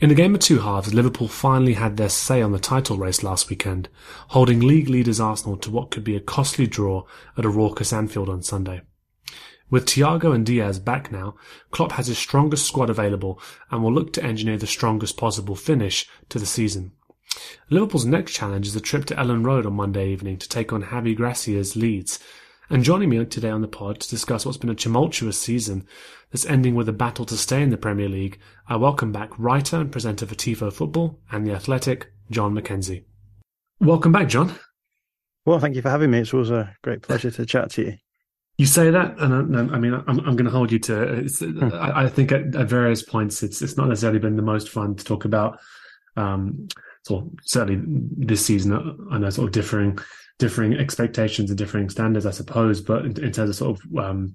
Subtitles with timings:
[0.00, 3.22] In the game of two halves, Liverpool finally had their say on the title race
[3.22, 3.88] last weekend,
[4.28, 7.04] holding league leaders Arsenal to what could be a costly draw
[7.36, 8.80] at a raucous Anfield on Sunday.
[9.70, 11.34] With Thiago and Diaz back now,
[11.70, 13.40] Klopp has his strongest squad available
[13.70, 16.92] and will look to engineer the strongest possible finish to the season.
[17.70, 20.82] Liverpool's next challenge is a trip to Elland Road on Monday evening to take on
[20.84, 22.18] Javi Gracia's Leeds.
[22.72, 25.86] And joining me today on the pod to discuss what's been a tumultuous season
[26.30, 29.76] that's ending with a battle to stay in the Premier League, I welcome back writer
[29.76, 33.04] and presenter for Tifo Football and The Athletic, Jon Mackenzie.
[33.78, 34.54] Welcome back, Jon.
[35.44, 36.20] Well, thank you for having me.
[36.20, 37.96] It's always a great pleasure to chat to you.
[38.56, 41.28] You say that, and I, I mean, I'm, I'm going to hold you to.
[41.28, 41.74] Hmm.
[41.74, 44.94] I, I, think at, at, various points, it's it's not necessarily been the most fun
[44.94, 45.58] to talk about.
[46.16, 46.68] Um,
[47.02, 47.82] so certainly
[48.16, 49.98] this season, I know sort of differing
[50.38, 52.80] differing expectations and differing standards, I suppose.
[52.80, 54.34] But in, in terms of sort of um,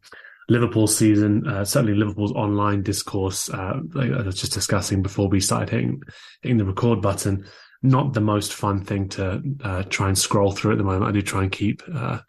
[0.50, 5.40] Liverpool season, uh, certainly Liverpool's online discourse, uh, like I was just discussing before we
[5.40, 6.02] started hitting,
[6.42, 7.46] hitting the record button,
[7.84, 11.06] not the most fun thing to uh, try and scroll through at the moment.
[11.06, 12.20] I do try and keep uh,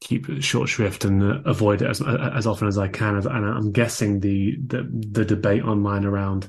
[0.00, 3.16] keep short shrift and uh, avoid it as as often as I can.
[3.16, 6.48] And I'm guessing the the, the debate online around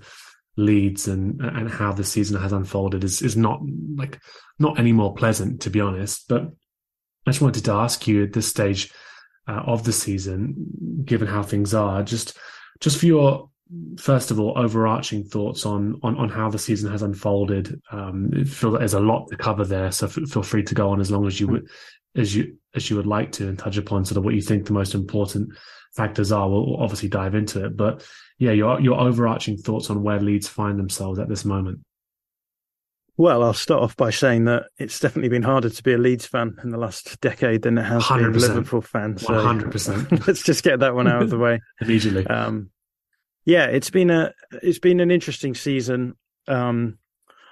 [0.57, 3.59] Leeds and and how the season has unfolded is is not
[3.95, 4.19] like
[4.57, 6.27] not any more pleasant to be honest.
[6.29, 6.43] But
[7.27, 8.91] I just wanted to ask you at this stage
[9.47, 12.37] uh, of the season, given how things are, just
[12.79, 13.49] just for your
[13.97, 17.81] first of all overarching thoughts on on, on how the season has unfolded.
[17.91, 20.89] Um, feel that there's a lot to cover there, so f- feel free to go
[20.89, 21.69] on as long as you would
[22.15, 24.65] as you as you would like to and touch upon sort of what you think
[24.65, 25.49] the most important
[25.95, 26.49] factors are.
[26.49, 28.05] We'll obviously dive into it, but
[28.37, 31.79] yeah, your your overarching thoughts on where Leeds find themselves at this moment.
[33.17, 36.25] Well, I'll start off by saying that it's definitely been harder to be a Leeds
[36.25, 38.17] fan in the last decade than it has 100%.
[38.17, 39.17] been a Liverpool fan.
[39.17, 40.27] So 100%.
[40.27, 42.27] let's just get that one out of the way immediately.
[42.27, 42.71] Um,
[43.45, 46.15] yeah, it's been a it's been an interesting season.
[46.47, 46.97] Um,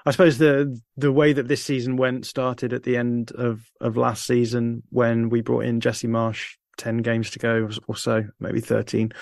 [0.06, 3.96] I suppose the the way that this season went started at the end of of
[3.96, 8.60] last season when we brought in Jesse Marsch ten games to go or so, maybe
[8.60, 9.14] thirteen.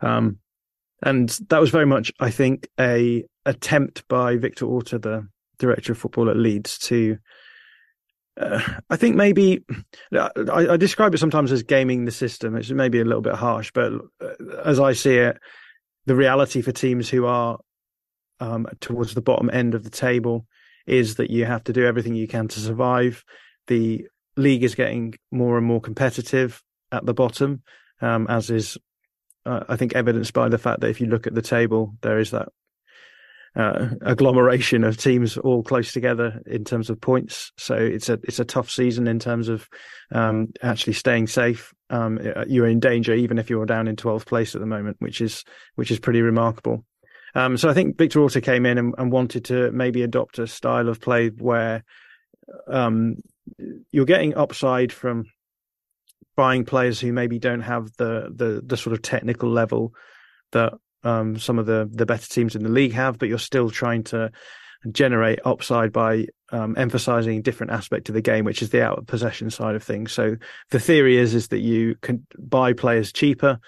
[0.00, 0.38] Um,
[1.02, 5.28] and that was very much, I think, a attempt by Victor Orta, the
[5.58, 7.18] director of football at Leeds, to
[8.38, 9.64] uh, I think maybe
[10.12, 12.56] I, I, describe it sometimes as gaming the system.
[12.56, 15.38] It's maybe a little bit harsh, but uh, as I see it,
[16.06, 17.58] the reality for teams who are
[18.40, 20.46] um, towards the bottom end of the table
[20.86, 23.24] is that you have to do everything you can to survive.
[23.66, 27.62] The league is getting more and more competitive at the bottom,
[28.00, 28.78] um, as is,
[29.46, 32.18] uh, I think, evidenced by the fact that if you look at the table, there
[32.18, 32.48] is that
[33.56, 37.50] uh, agglomeration of teams all close together in terms of points.
[37.56, 39.68] So it's a it's a tough season in terms of
[40.12, 41.72] um, actually staying safe.
[41.90, 45.20] Um, you're in danger even if you're down in 12th place at the moment, which
[45.20, 45.44] is
[45.74, 46.84] which is pretty remarkable.
[47.34, 50.46] Um, so I think Victor Orta came in and, and, wanted to maybe adopt a
[50.46, 51.84] style of play where
[52.66, 53.16] um,
[53.90, 55.24] you're getting upside from
[56.38, 59.92] buying players who maybe don't have the the the sort of technical level
[60.52, 60.72] that
[61.02, 64.04] um, some of the the better teams in the league have, but you're still trying
[64.04, 64.30] to
[64.92, 69.06] generate upside by um, emphasizing different aspect of the game, which is the out of
[69.08, 70.12] possession side of things.
[70.12, 70.36] So
[70.70, 73.58] the theory is is that you can buy players cheaper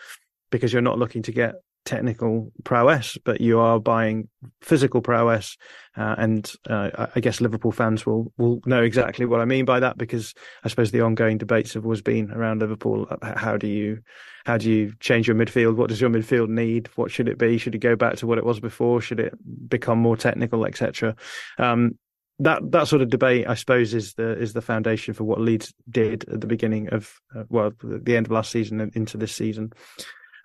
[0.53, 1.55] because you're not looking to get
[1.91, 4.29] technical prowess, but you are buying
[4.63, 5.57] physical prowess.
[5.97, 9.81] Uh, and uh, I guess Liverpool fans will will know exactly what I mean by
[9.81, 10.33] that because
[10.63, 13.09] I suppose the ongoing debates have always been around Liverpool.
[13.11, 14.03] Uh, how do you
[14.47, 15.75] how do you change your midfield?
[15.75, 16.89] What does your midfield need?
[16.95, 17.59] What should it be?
[17.59, 19.01] Should it go back to what it was before?
[19.01, 19.35] Should it
[19.69, 21.17] become more technical, etc.
[21.59, 21.99] Um,
[22.39, 25.75] that that sort of debate, I suppose, is the is the foundation for what Leeds
[25.91, 29.35] did at the beginning of uh, well, the end of last season and into this
[29.35, 29.73] season.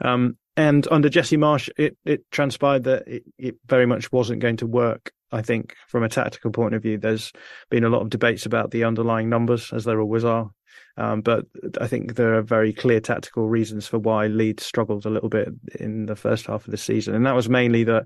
[0.03, 4.57] Um, and under Jesse Marsch, it, it transpired that it, it, very much wasn't going
[4.57, 7.33] to work I think from a tactical point of view, there's
[7.69, 10.49] been a lot of debates about the underlying numbers, as there always are.
[10.97, 11.45] Um, but
[11.81, 15.49] I think there are very clear tactical reasons for why Leeds struggled a little bit
[15.77, 17.15] in the first half of the season.
[17.15, 18.05] And that was mainly that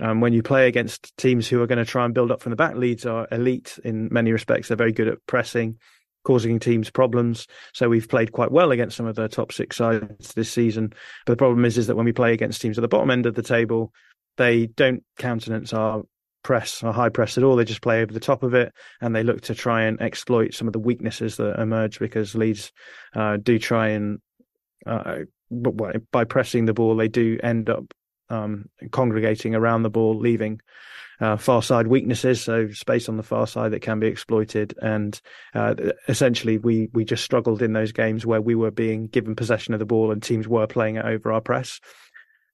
[0.00, 2.50] um, when you play against teams who are going to try and build up from
[2.50, 4.68] the back, Leeds are elite in many respects.
[4.68, 5.78] They're very good at pressing,
[6.24, 7.46] causing teams problems.
[7.74, 10.92] So we've played quite well against some of the top six sides this season.
[11.26, 13.26] But the problem is, is that when we play against teams at the bottom end
[13.26, 13.92] of the table,
[14.36, 16.02] they don't countenance our
[16.42, 17.56] press or high press at all.
[17.56, 20.54] They just play over the top of it and they look to try and exploit
[20.54, 22.72] some of the weaknesses that emerge because Leeds
[23.14, 24.20] uh, do try and,
[24.86, 25.20] uh,
[26.10, 27.84] by pressing the ball, they do end up
[28.30, 30.60] um, congregating around the ball, leaving
[31.22, 34.74] uh, far side weaknesses, so space on the far side that can be exploited.
[34.82, 35.18] And
[35.54, 35.74] uh,
[36.08, 39.78] essentially, we we just struggled in those games where we were being given possession of
[39.78, 41.80] the ball and teams were playing it over our press.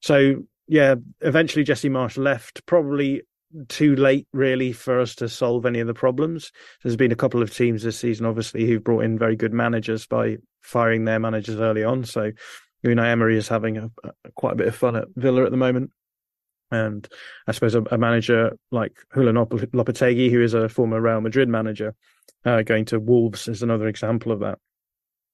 [0.02, 3.22] So yeah, eventually Jesse Marsch left, probably
[3.68, 6.52] too late really for us to solve any of the problems.
[6.82, 10.06] There's been a couple of teams this season, obviously, who've brought in very good managers
[10.06, 12.04] by firing their managers early on.
[12.04, 12.32] So
[12.84, 15.56] Unai Emery is having a, a, quite a bit of fun at Villa at the
[15.56, 15.90] moment.
[16.70, 17.08] And
[17.46, 21.94] I suppose a, a manager like Julen Lopetegui, who is a former Real Madrid manager,
[22.44, 24.58] uh, going to Wolves is another example of that.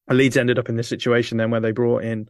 [0.08, 2.28] Leeds ended up in this situation then where they brought in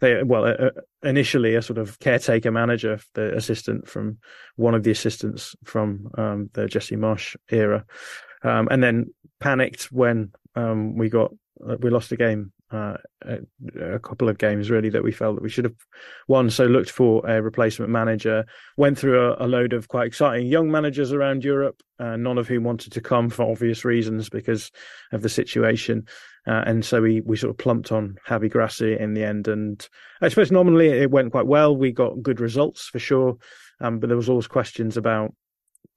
[0.00, 0.70] they well
[1.02, 4.18] initially a sort of caretaker manager, the assistant from
[4.56, 7.84] one of the assistants from um, the Jesse Marsch era,
[8.42, 11.32] um, and then panicked when um, we got
[11.66, 12.52] uh, we lost a game.
[12.74, 13.38] Uh, a,
[13.94, 15.76] a, couple of games really that we felt that we should have
[16.26, 16.50] won.
[16.50, 18.44] So looked for a replacement manager.
[18.76, 22.48] Went through a, a load of quite exciting young managers around Europe, uh, none of
[22.48, 24.72] whom wanted to come for obvious reasons because
[25.12, 26.08] of the situation.
[26.48, 29.46] Uh, and so we, we sort of plumped on Javi Gracia in the end.
[29.46, 29.86] And
[30.20, 31.76] I suppose nominally it went quite well.
[31.76, 33.36] We got good results for sure.
[33.80, 35.32] Um, but there was always questions about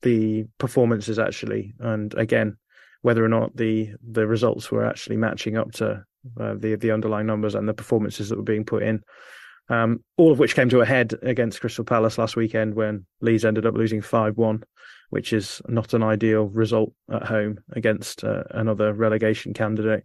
[0.04, 1.74] the performances actually.
[1.80, 2.58] And again,
[3.02, 6.04] whether or not the, the results were actually matching up to
[6.40, 9.02] uh, the, the underlying numbers and the performances that were being put in.
[9.70, 13.44] Um, all of which came to a head against Crystal Palace last weekend when Leeds
[13.44, 14.64] ended up losing 5 1
[15.10, 20.04] which is not an ideal result at home against uh, another relegation candidate.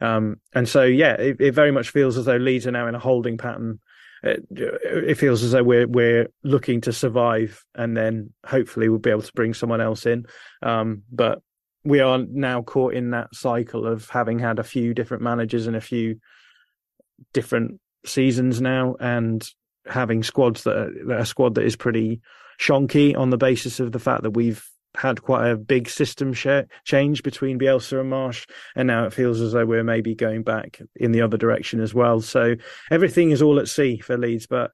[0.00, 2.94] Um, and so, yeah, it, it, very much feels as though Leeds are now in
[2.94, 3.80] a holding pattern.
[4.22, 9.10] It, it, feels as though we're we're looking to survive, and then hopefully we'll be
[9.10, 10.26] able to bring someone else in.
[10.62, 11.40] Um, but
[11.84, 15.76] we are now caught in that cycle of having had a few different managers and
[15.76, 16.20] a few
[17.32, 19.48] different seasons now, and
[19.86, 22.20] having squads that are, a squad that is pretty
[22.60, 24.64] shonky on the basis of the fact that we've
[24.94, 28.46] had quite a big system share, change between Bielsa and Marsch,
[28.76, 31.94] and now it feels as though we're maybe going back in the other direction as
[31.94, 32.20] well.
[32.20, 32.56] So
[32.90, 34.70] everything is all at sea for Leeds, but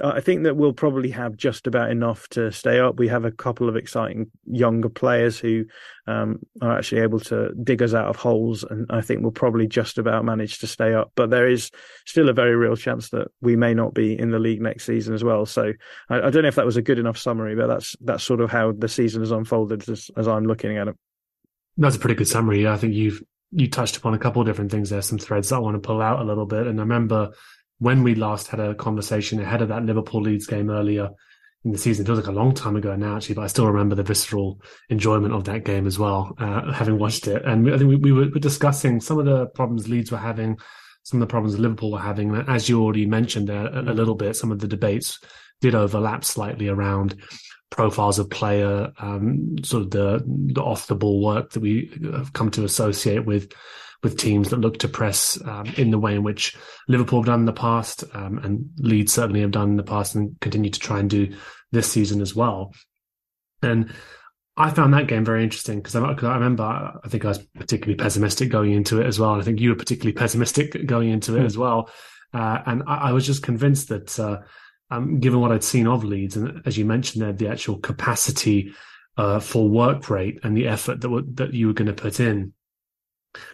[0.00, 2.98] I think that we'll probably have just about enough to stay up.
[2.98, 5.66] We have a couple of exciting younger players who
[6.06, 9.66] um, are actually able to dig us out of holes, and I think we'll probably
[9.66, 11.12] just about manage to stay up.
[11.14, 11.70] But there is
[12.06, 15.12] still a very real chance that we may not be in the league next season
[15.12, 15.44] as well.
[15.44, 15.74] So
[16.08, 18.40] I, I don't know if that was a good enough summary, but that's that's sort
[18.40, 20.96] of how the season has unfolded as, as I'm looking at it.
[21.76, 22.66] That's a pretty good summary.
[22.66, 25.58] I think you've you touched upon a couple of different things there, some threads I
[25.58, 26.66] want to pull out a little bit.
[26.66, 27.32] And I remember
[27.82, 31.10] when we last had a conversation ahead of that Liverpool Leeds game earlier
[31.64, 32.04] in the season.
[32.04, 34.62] It feels like a long time ago now, actually, but I still remember the visceral
[34.88, 37.44] enjoyment of that game as well, uh, having watched it.
[37.44, 40.58] And I think we, we were discussing some of the problems Leeds were having,
[41.02, 42.32] some of the problems Liverpool were having.
[42.46, 43.96] As you already mentioned a, a mm.
[43.96, 45.18] little bit, some of the debates
[45.60, 47.20] did overlap slightly around
[47.70, 50.22] profiles of player, um, sort of the,
[50.54, 53.52] the off the ball work that we have come to associate with
[54.02, 56.56] with teams that look to press um, in the way in which
[56.88, 60.14] Liverpool have done in the past, um, and Leeds certainly have done in the past,
[60.14, 61.34] and continue to try and do
[61.70, 62.72] this season as well.
[63.62, 63.92] And
[64.56, 67.96] I found that game very interesting because I, I, remember I think I was particularly
[67.96, 69.32] pessimistic going into it as well.
[69.32, 71.46] And I think you were particularly pessimistic going into it mm.
[71.46, 71.90] as well.
[72.34, 74.38] Uh, and I, I, was just convinced that, uh,
[74.90, 78.72] um, given what I'd seen of Leeds, and as you mentioned there, the actual capacity
[79.16, 82.20] uh, for work rate and the effort that w- that you were going to put
[82.20, 82.52] in,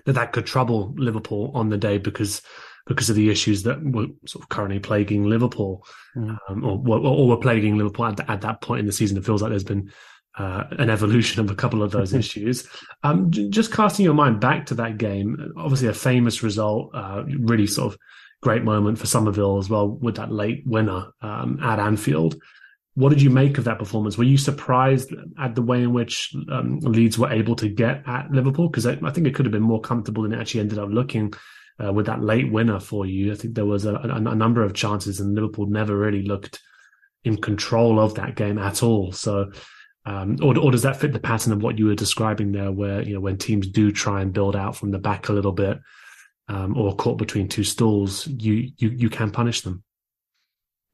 [0.05, 2.43] that that could trouble Liverpool on the day because
[2.87, 6.39] because of the issues that were sort of currently plaguing Liverpool, mm.
[6.49, 9.19] um, or, or, were plaguing Liverpool at, at, that point in the season.
[9.19, 9.93] It feels like there's been
[10.39, 12.67] uh, an evolution of a couple of those issues.
[13.03, 17.25] Um, j- just casting your mind back to that game, obviously a famous result, uh,
[17.27, 17.99] really sort of
[18.41, 22.41] great moment for Summerville as well with that late winner um, at Anfield.
[22.99, 24.19] What did you make of that performance?
[24.19, 28.29] Were you surprised at the way in which um, Leeds were able to get at
[28.33, 28.69] Liverpool?
[28.69, 30.89] Because I, I, think it could have been more comfortable than it actually ended up
[30.91, 31.33] looking
[31.81, 33.31] uh, with that late winner for you.
[33.31, 36.61] I think there was a, a, a, number of chances, and Liverpool never really looked
[37.23, 39.13] in control of that game at all.
[39.13, 39.53] So,
[40.05, 43.03] Um, or, or does that fit the pattern of what you were describing there, where
[43.03, 45.79] you know when teams do try and build out from the back a little bit,
[46.49, 49.85] um, or caught between two stools, you you you can punish them?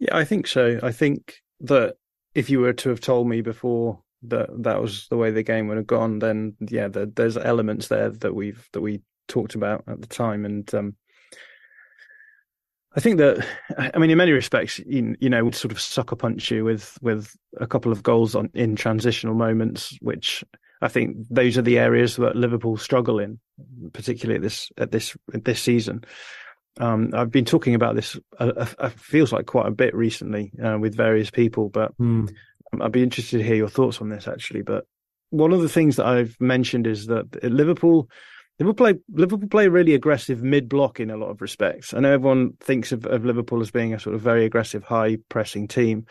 [0.00, 0.78] Yeah, I think so.
[0.82, 1.96] I think that
[2.34, 5.68] if you were to have told me before that that was the way the game
[5.68, 9.84] would have gone, then yeah, the, there's elements there that we've that we talked about
[9.86, 10.96] at the time, and um,
[12.96, 13.46] I think that
[13.94, 17.34] I mean, in many respects, you, you know, sort of sucker punch you with with
[17.60, 20.44] a couple of goals on in transitional moments, which
[20.80, 23.40] I think those are the areas that Liverpool struggle in,
[23.92, 26.04] particularly at this at this at this season.
[26.78, 28.18] Um, I've been talking about this.
[28.38, 32.32] Uh, uh, feels like quite a bit recently uh, with various people, but mm.
[32.80, 34.62] I'd be interested to hear your thoughts on this actually.
[34.62, 34.86] But
[35.30, 38.08] one of the things that I've mentioned is that Liverpool,
[38.58, 41.94] Liverpool play Liverpool play really aggressive mid block in a lot of respects.
[41.94, 45.18] I know everyone thinks of, of Liverpool as being a sort of very aggressive, high
[45.28, 46.06] pressing team,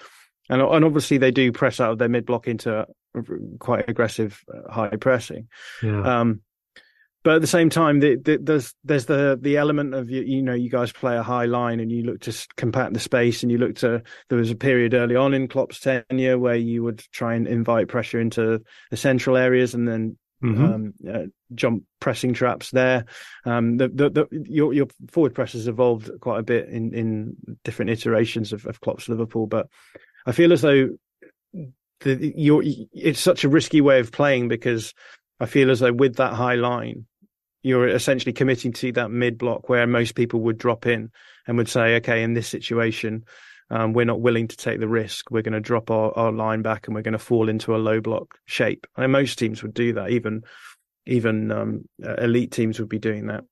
[0.49, 2.87] and and obviously they do press out of their mid block into
[3.59, 5.47] quite aggressive, uh, high pressing.
[5.81, 6.19] Yeah.
[6.19, 6.41] Um,
[7.23, 10.41] but at the same time, the, the, there's there's the the element of you, you
[10.41, 13.51] know you guys play a high line and you look to compact the space and
[13.51, 16.99] you look to there was a period early on in Klopp's tenure where you would
[17.11, 18.61] try and invite pressure into
[18.91, 20.65] the central areas and then mm-hmm.
[20.65, 21.25] um, uh,
[21.55, 23.05] jump pressing traps there.
[23.45, 27.35] Um, the, the, the, your your forward press has evolved quite a bit in in
[27.63, 29.67] different iterations of, of Klopp's Liverpool, but
[30.25, 30.89] I feel as though
[32.01, 34.93] the, you're, it's such a risky way of playing because
[35.39, 37.05] I feel as though with that high line
[37.63, 41.09] you're essentially committing to that mid block where most people would drop in
[41.47, 43.23] and would say, okay, in this situation,
[43.69, 45.31] um, we're not willing to take the risk.
[45.31, 47.77] We're going to drop our, our line back and we're going to fall into a
[47.77, 48.85] low block shape.
[48.97, 50.11] And most teams would do that.
[50.11, 50.43] Even
[51.05, 53.43] even um, elite teams would be doing that.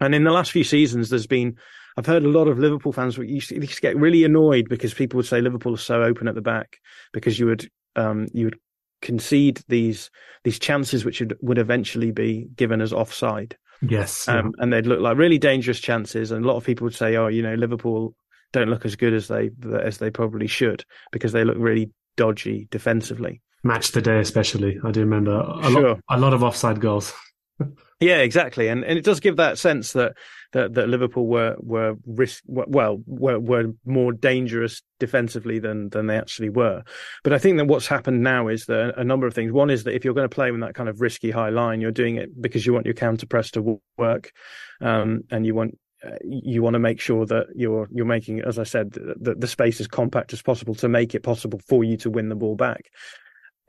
[0.00, 1.56] And in the last few seasons, there's been
[1.96, 4.94] I've heard a lot of Liverpool fans used to, used to get really annoyed because
[4.94, 6.78] people would say Liverpool is so open at the back
[7.12, 8.58] because you would um, you would
[9.02, 10.10] concede these
[10.44, 13.56] these chances which would, would eventually be given as offside.
[13.82, 16.30] Yes, um, and they'd look like really dangerous chances.
[16.30, 18.14] And a lot of people would say, "Oh, you know, Liverpool
[18.52, 19.50] don't look as good as they
[19.82, 24.78] as they probably should because they look really dodgy defensively." Match the day, especially.
[24.84, 25.88] I do remember a, sure.
[25.88, 27.12] lot, a lot of offside goals.
[28.02, 30.14] yeah, exactly, and and it does give that sense that
[30.52, 36.16] that, that Liverpool were were risk well were were more dangerous defensively than than they
[36.16, 36.82] actually were.
[37.22, 39.52] But I think that what's happened now is that a number of things.
[39.52, 41.80] One is that if you're going to play with that kind of risky high line,
[41.80, 44.32] you're doing it because you want your counter press to work,
[44.80, 48.58] um, and you want uh, you want to make sure that you're you're making, as
[48.58, 51.96] I said, that the space as compact as possible to make it possible for you
[51.98, 52.90] to win the ball back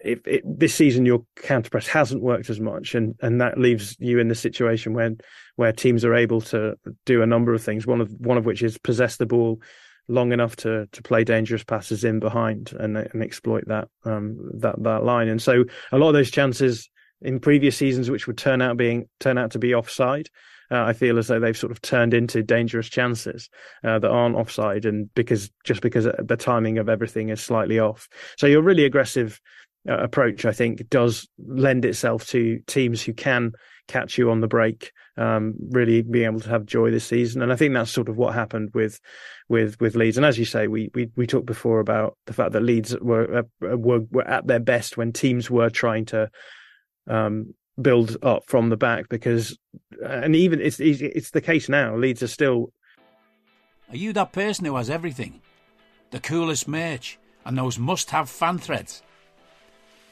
[0.03, 4.19] it, this season your counter press hasn't worked as much, and and that leaves you
[4.19, 5.11] in the situation where
[5.55, 7.87] where teams are able to do a number of things.
[7.87, 9.61] One of one of which is possess the ball
[10.07, 14.81] long enough to to play dangerous passes in behind and and exploit that um that
[14.83, 15.27] that line.
[15.27, 16.89] And so a lot of those chances
[17.21, 20.29] in previous seasons, which would turn out being turn out to be offside.
[20.71, 23.49] Uh, I feel as though they've sort of turned into dangerous chances
[23.83, 28.07] uh, that aren't offside, and because just because the timing of everything is slightly off.
[28.37, 29.39] So you're really aggressive
[29.85, 33.53] approach, I think, does lend itself to teams who can
[33.87, 37.41] catch you on the break, um, really being able to have joy this season.
[37.41, 38.99] And I think that's sort of what happened with
[39.49, 40.17] with with Leeds.
[40.17, 43.39] And as you say, we we we talked before about the fact that Leeds were
[43.39, 46.29] uh, were were at their best when teams were trying to
[47.07, 49.57] um, build up from the back because,
[50.05, 51.95] and even it's it's the case now.
[51.95, 52.71] Leeds are still.
[53.89, 55.41] Are you that person who has everything,
[56.11, 59.03] the coolest merch, and those must-have fan threads?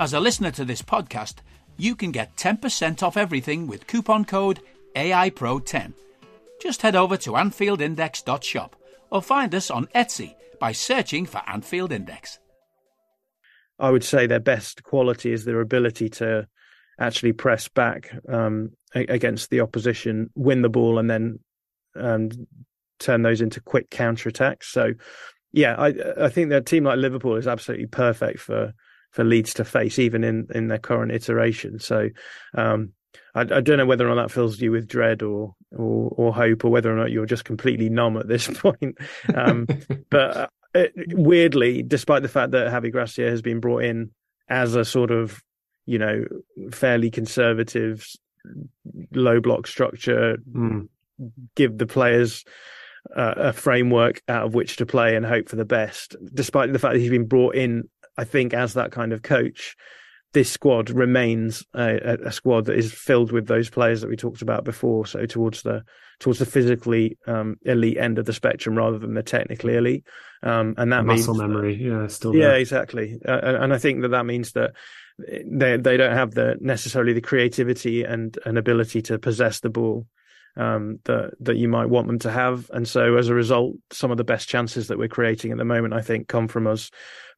[0.00, 1.34] As a listener to this podcast,
[1.76, 4.60] you can get 10% off everything with coupon code
[4.96, 5.92] AIPRO10.
[6.58, 8.76] Just head over to AnfieldIndex.shop
[9.10, 12.38] or find us on Etsy by searching for Anfield Index.
[13.78, 16.48] I would say their best quality is their ability to
[16.98, 21.40] actually press back um, against the opposition, win the ball, and then
[21.94, 22.30] um,
[23.00, 24.68] turn those into quick counter attacks.
[24.68, 24.94] So,
[25.52, 28.72] yeah, I I think that team like Liverpool is absolutely perfect for
[29.10, 31.78] for Leeds to face, even in in their current iteration.
[31.78, 32.08] So.
[32.54, 32.92] Um,
[33.34, 36.34] I, I, don't know whether or not that fills you with dread or, or, or
[36.34, 38.98] hope, or whether or not you're just completely numb at this point.
[39.34, 39.66] Um,
[40.10, 44.10] but uh, it, weirdly, despite the fact that Javi Gracia has been brought in
[44.48, 45.42] as a sort of
[45.86, 46.24] you know
[46.72, 48.06] fairly conservative
[49.12, 50.88] low block structure, Mm.
[51.54, 52.44] give the players
[53.16, 56.16] uh, a framework out of which to play and hope for the best.
[56.32, 57.88] Despite the fact that he's been brought in,
[58.20, 59.76] I think, as that kind of coach,
[60.32, 64.42] this squad remains a, a squad that is filled with those players that we talked
[64.42, 65.06] about before.
[65.06, 65.82] So towards the
[66.18, 70.04] towards the physically um, elite end of the spectrum rather than the technically elite,
[70.42, 73.18] um, and that muscle means memory, yeah, still yeah, exactly.
[73.26, 74.72] Uh, and, and I think that that means that
[75.18, 80.06] they they don't have the necessarily the creativity and an ability to possess the ball
[80.56, 82.70] um, that that you might want them to have.
[82.72, 85.64] And so as a result, some of the best chances that we're creating at the
[85.64, 86.90] moment, I think, come from us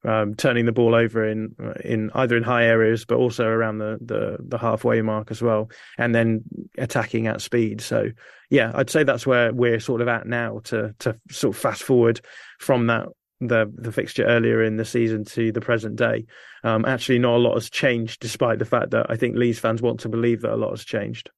[0.04, 1.54] um, turning the ball over in
[1.84, 5.70] in either in high areas, but also around the, the the halfway mark as well,
[5.98, 6.42] and then
[6.78, 7.80] attacking at speed.
[7.80, 8.10] So
[8.50, 11.82] yeah, I'd say that's where we're sort of at now to to sort of fast
[11.82, 12.20] forward
[12.58, 13.08] from that
[13.40, 16.26] the the fixture earlier in the season to the present day.
[16.64, 19.82] Um, actually, not a lot has changed, despite the fact that I think Leeds fans
[19.82, 21.30] want to believe that a lot has changed.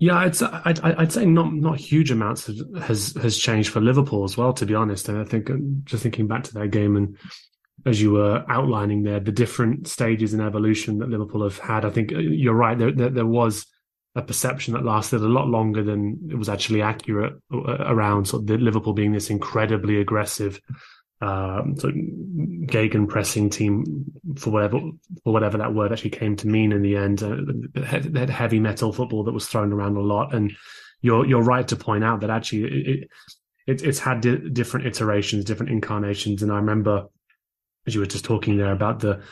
[0.00, 4.34] Yeah, I'd, I'd I'd say not not huge amounts has has changed for Liverpool as
[4.34, 4.54] well.
[4.54, 7.18] To be honest, and I think um, just thinking back to that game and
[7.86, 11.84] as you were outlining there, the different stages in evolution that Liverpool have had.
[11.84, 12.78] I think uh, you're right.
[12.78, 13.66] There there, there was
[14.14, 18.42] a perception that lasted a lot longer than it was actually accurate uh, around sort
[18.42, 20.60] of the Liverpool being this incredibly aggressive
[21.20, 24.04] um, sort of gegen pressing team
[24.36, 24.78] for whatever
[25.22, 27.22] for whatever that word actually came to mean in the end.
[27.22, 27.36] Uh,
[27.74, 30.52] that heavy metal football that was thrown around a lot, and
[31.02, 33.10] you're you're right to point out that actually it,
[33.66, 36.42] it it's had di- different iterations, different incarnations.
[36.42, 37.06] And I remember
[37.86, 39.22] as you were just talking there about the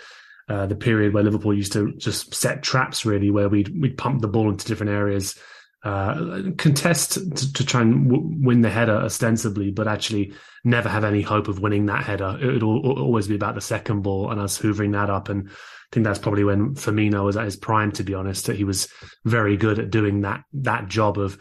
[0.49, 4.21] uh, the period where Liverpool used to just set traps, really, where we'd we'd pump
[4.21, 5.39] the ball into different areas
[5.85, 10.33] uh, contest to, to try and w- win the header ostensibly, but actually
[10.65, 12.37] never have any hope of winning that header.
[12.41, 15.29] It would always be about the second ball and us hoovering that up.
[15.29, 15.53] And I
[15.93, 18.47] think that's probably when Firmino was at his prime, to be honest.
[18.47, 18.89] That he was
[19.25, 21.39] very good at doing that that job of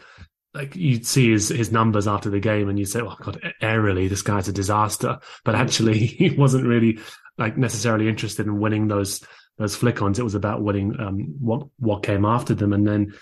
[0.54, 4.08] like you'd see his his numbers after the game and you'd say, "Oh God, aerially
[4.08, 7.00] this guy's a disaster." But actually, he wasn't really
[7.36, 9.22] like necessarily interested in winning those
[9.58, 10.18] those flick-ons.
[10.18, 13.14] It was about winning um, what what came after them, and then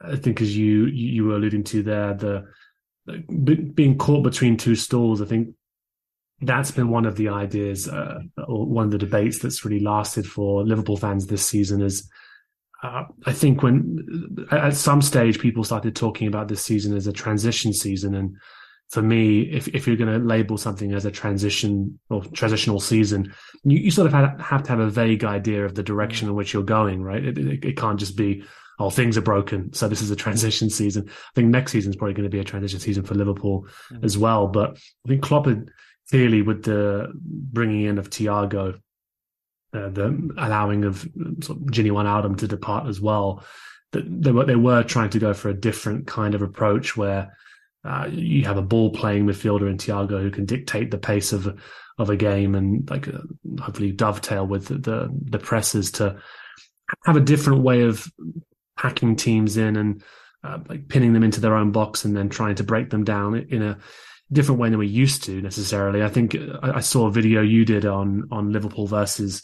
[0.00, 2.46] I think as you you were alluding to there, the
[3.74, 5.20] being caught between two stools.
[5.20, 5.54] I think
[6.42, 10.26] that's been one of the ideas uh, or one of the debates that's really lasted
[10.26, 11.82] for Liverpool fans this season.
[11.82, 12.08] Is
[12.82, 17.12] uh, I think when at some stage people started talking about this season as a
[17.12, 18.36] transition season, and
[18.90, 23.34] for me, if if you're going to label something as a transition or transitional season,
[23.64, 26.34] you, you sort of have, have to have a vague idea of the direction in
[26.34, 27.24] which you're going, right?
[27.24, 28.44] It, it, it can't just be
[28.80, 29.72] oh, things are broken.
[29.74, 31.08] So this is a transition season.
[31.08, 34.04] I think next season is probably going to be a transition season for Liverpool mm-hmm.
[34.04, 34.48] as well.
[34.48, 35.70] But I think Klopp had
[36.08, 38.76] clearly with the bringing in of Thiago,
[39.74, 41.00] uh, the allowing of
[41.42, 43.44] sort of Gini Wijnaldum to depart as well,
[43.92, 47.36] that they were they were trying to go for a different kind of approach where
[47.84, 51.60] uh, you have a ball playing midfielder in Thiago who can dictate the pace of
[51.98, 53.18] of a game and like uh,
[53.60, 56.16] hopefully dovetail with the, the the presses to
[57.04, 58.10] have a different way of
[58.80, 60.02] packing teams in and
[60.42, 63.34] uh, like pinning them into their own box and then trying to break them down
[63.34, 63.78] in a
[64.32, 66.02] different way than we used to necessarily.
[66.02, 69.42] I think uh, I, I saw a video you did on on Liverpool versus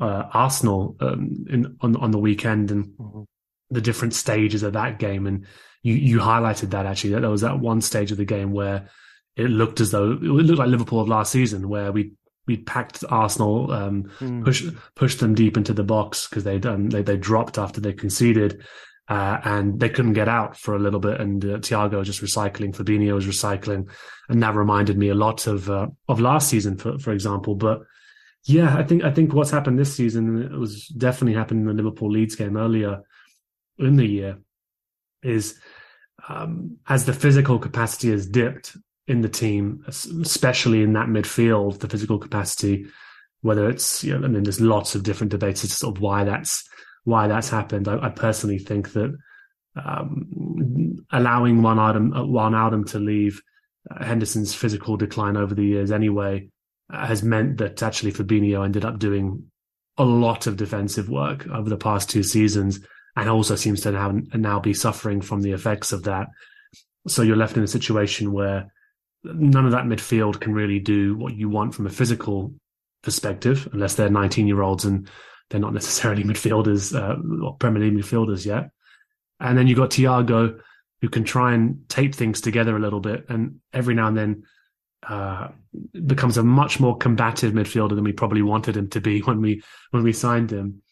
[0.00, 3.22] uh, Arsenal um, in on on the weekend and mm-hmm.
[3.70, 5.46] the different stages of that game, and
[5.82, 8.88] you you highlighted that actually that there was that one stage of the game where
[9.36, 12.12] it looked as though it looked like Liverpool of last season where we
[12.50, 14.44] we packed Arsenal, um, mm.
[14.44, 17.92] pushed pushed them deep into the box because they um, they they dropped after they
[17.92, 18.60] conceded,
[19.08, 21.20] uh, and they couldn't get out for a little bit.
[21.20, 23.88] And uh, Thiago was just recycling, Fabinho was recycling,
[24.28, 27.54] and that reminded me a lot of uh, of last season, for for example.
[27.54, 27.82] But
[28.44, 31.82] yeah, I think I think what's happened this season it was definitely happened in the
[31.82, 33.02] Liverpool Leeds game earlier
[33.78, 34.38] in the year,
[35.22, 35.56] is
[36.28, 38.76] um, as the physical capacity has dipped
[39.10, 42.86] in the team, especially in that midfield, the physical capacity.
[43.42, 46.02] Whether it's, you know, I mean, there's lots of different debates as to sort of
[46.02, 46.68] why that's
[47.04, 47.88] why that's happened.
[47.88, 49.16] I, I personally think that
[49.76, 53.40] um, allowing Wijnaldum, uh, Wijnaldum to leave
[53.90, 56.48] uh, Henderson's physical decline over the years anyway
[56.92, 59.44] uh, has meant that actually Fabinho ended up doing
[59.96, 62.80] a lot of defensive work over the past two seasons
[63.16, 66.28] and also seems to now, now be suffering from the effects of that.
[67.08, 68.72] So you're left in a situation where
[69.24, 72.54] none of that midfield can really do what you want from a physical
[73.02, 75.08] perspective, unless they're 19 year olds and
[75.48, 78.70] they're not necessarily midfielders, uh, or Premier League midfielders yet.
[79.40, 80.60] And then you've got Thiago,
[81.00, 84.42] who can try and tape things together a little bit, and every now and then
[85.08, 85.48] uh,
[86.06, 89.62] becomes a much more combative midfielder than we probably wanted him to be when we
[89.90, 90.82] when we signed him.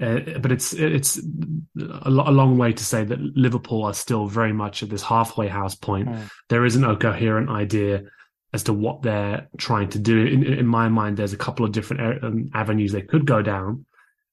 [0.00, 4.26] Uh, but it's it's a, lo- a, long way to say that Liverpool are still
[4.26, 6.08] very much at this halfway house point.
[6.08, 6.30] Mm.
[6.48, 8.04] There isn't a coherent idea
[8.52, 10.26] as to what they're trying to do.
[10.26, 13.86] In, in my mind, there's a couple of different um, avenues they could go down,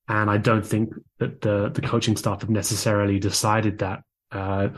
[0.07, 4.03] and I don't think that the the coaching staff have necessarily decided that.
[4.31, 4.69] Uh,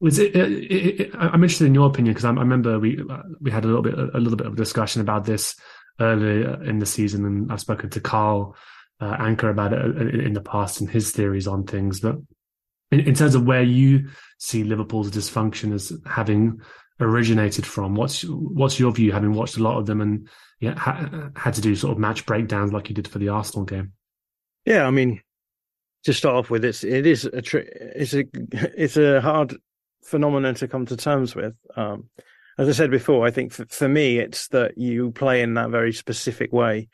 [0.00, 3.22] was it, it, it, I'm interested in your opinion because I, I, remember we uh,
[3.40, 5.56] we had a little bit a little bit of discussion about this
[6.00, 8.56] earlier in the season, and I've spoken to Carl
[9.00, 12.00] uh, Anka about it uh, in the past and his theories on things.
[12.00, 12.16] But
[12.90, 14.08] in, in, terms of where you
[14.38, 16.60] see Liverpool's dysfunction as having
[17.00, 20.28] originated from, what's what's your view, having watched a lot of them and
[20.60, 23.64] yeah, ha- had to do sort of match breakdowns like you did for the Arsenal
[23.64, 23.92] game?
[24.64, 25.22] Yeah, I mean,
[26.04, 29.56] to start off with, it's it is a tri- it's a it's a hard
[30.04, 31.54] phenomenon to come to terms with.
[31.76, 32.08] Um,
[32.58, 35.70] as I said before, I think for, for me, it's that you play in that
[35.70, 36.88] very specific way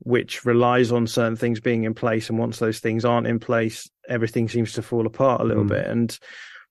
[0.00, 2.28] which relies on certain things being in place.
[2.28, 5.68] And once those things aren't in place, everything seems to fall apart a little mm.
[5.68, 5.86] bit.
[5.86, 6.18] And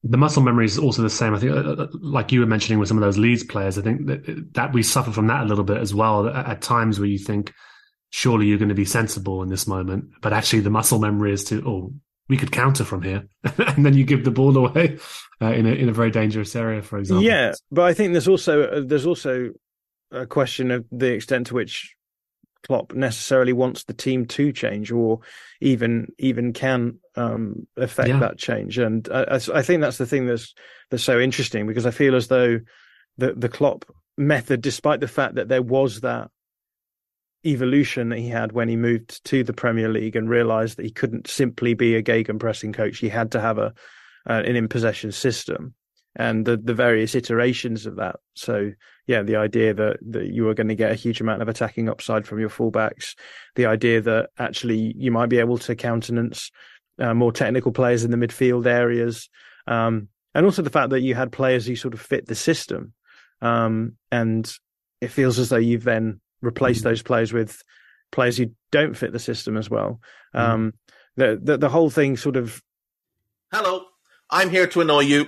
[0.03, 1.33] the muscle memory is also the same.
[1.33, 3.81] I think, uh, uh, like you were mentioning with some of those Leeds players, I
[3.81, 6.27] think that, that we suffer from that a little bit as well.
[6.27, 7.53] At, at times where you think,
[8.09, 11.43] surely you're going to be sensible in this moment, but actually the muscle memory is
[11.45, 11.93] to, oh,
[12.29, 14.97] we could counter from here, and then you give the ball away
[15.41, 17.23] uh, in a in a very dangerous area, for example.
[17.23, 19.51] Yeah, but I think there's also uh, there's also
[20.11, 21.95] a question of the extent to which
[22.67, 25.21] Klopp necessarily wants the team to change or
[25.61, 28.19] even even can um, affect yeah.
[28.19, 28.77] that change.
[28.77, 30.53] And I, I, think that's the thing that's
[30.91, 32.59] that's so interesting because I feel as though
[33.17, 33.85] the the Klopp
[34.17, 36.29] method, despite the fact that there was that
[37.45, 40.91] evolution that he had when he moved to the Premier League and realised that he
[40.91, 43.73] couldn't simply be a gegenpressing coach, he had to have a
[44.29, 45.73] uh, an in possession system
[46.17, 48.17] and the, the various iterations of that.
[48.33, 48.73] So
[49.05, 51.87] yeah, the idea that, that you are going to get a huge amount of attacking
[51.87, 53.15] upside from your fullbacks,
[53.55, 56.51] the idea that actually you might be able to countenance
[56.99, 59.29] uh, more technical players in the midfield areas,
[59.67, 62.93] um, and also the fact that you had players who sort of fit the system.
[63.41, 64.51] Um, and
[64.99, 67.61] it feels as though you've then replaced mm those players with
[68.11, 69.99] players who don't fit the system as well.
[70.35, 70.73] mm Um,
[71.15, 72.61] the, the the whole thing sort of.
[73.51, 73.85] Hello,
[74.29, 75.27] I'm here to annoy you.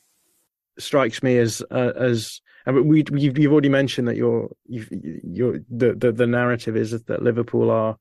[0.79, 5.59] strikes me as uh, as I mean, we you've, you've already mentioned that your your
[5.69, 7.97] the, the the narrative is that Liverpool are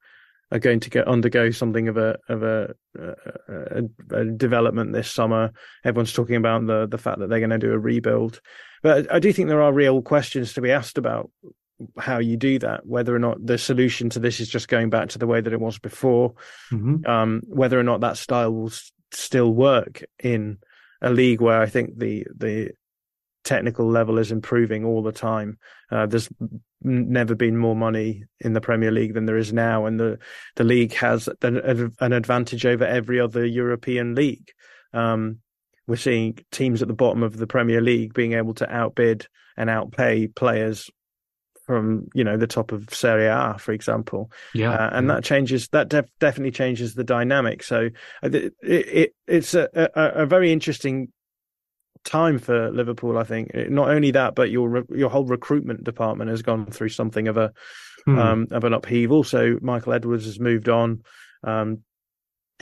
[0.52, 5.52] are going to get undergo something of a of a, a, a, development this summer.
[5.84, 8.40] Everyone's talking about the the fact that they're going to do a rebuild,
[8.82, 11.30] but I do think there are real questions to be asked about
[11.98, 12.86] how you do that.
[12.86, 15.52] Whether or not the solution to this is just going back to the way that
[15.52, 16.34] it was before,
[16.72, 17.08] mm-hmm.
[17.08, 18.72] um, whether or not that style will
[19.12, 20.58] still work in
[21.02, 22.70] a league where I think the the
[23.44, 25.58] technical level is improving all the time.
[25.90, 26.28] Uh, there's
[26.82, 30.18] never been more money in the Premier League than there is now, and the
[30.56, 34.50] the league has an, an advantage over every other European league.
[34.92, 35.38] Um,
[35.86, 39.68] we're seeing teams at the bottom of the Premier League being able to outbid and
[39.68, 40.88] outpay players
[41.70, 44.32] from you know the top of Serie A, for example.
[44.54, 45.14] Yeah, uh, and yeah.
[45.14, 47.62] that changes that def- definitely changes the dynamic.
[47.62, 47.90] So
[48.24, 51.12] uh, it, it it's a, a, a, very interesting
[52.02, 53.18] time for Liverpool.
[53.18, 57.28] I think not only that, but your your whole recruitment department has gone through something
[57.28, 57.52] of a
[58.04, 58.18] hmm.
[58.18, 59.22] um, of an upheaval.
[59.22, 61.04] So Michael Edwards has moved on.
[61.44, 61.84] Um,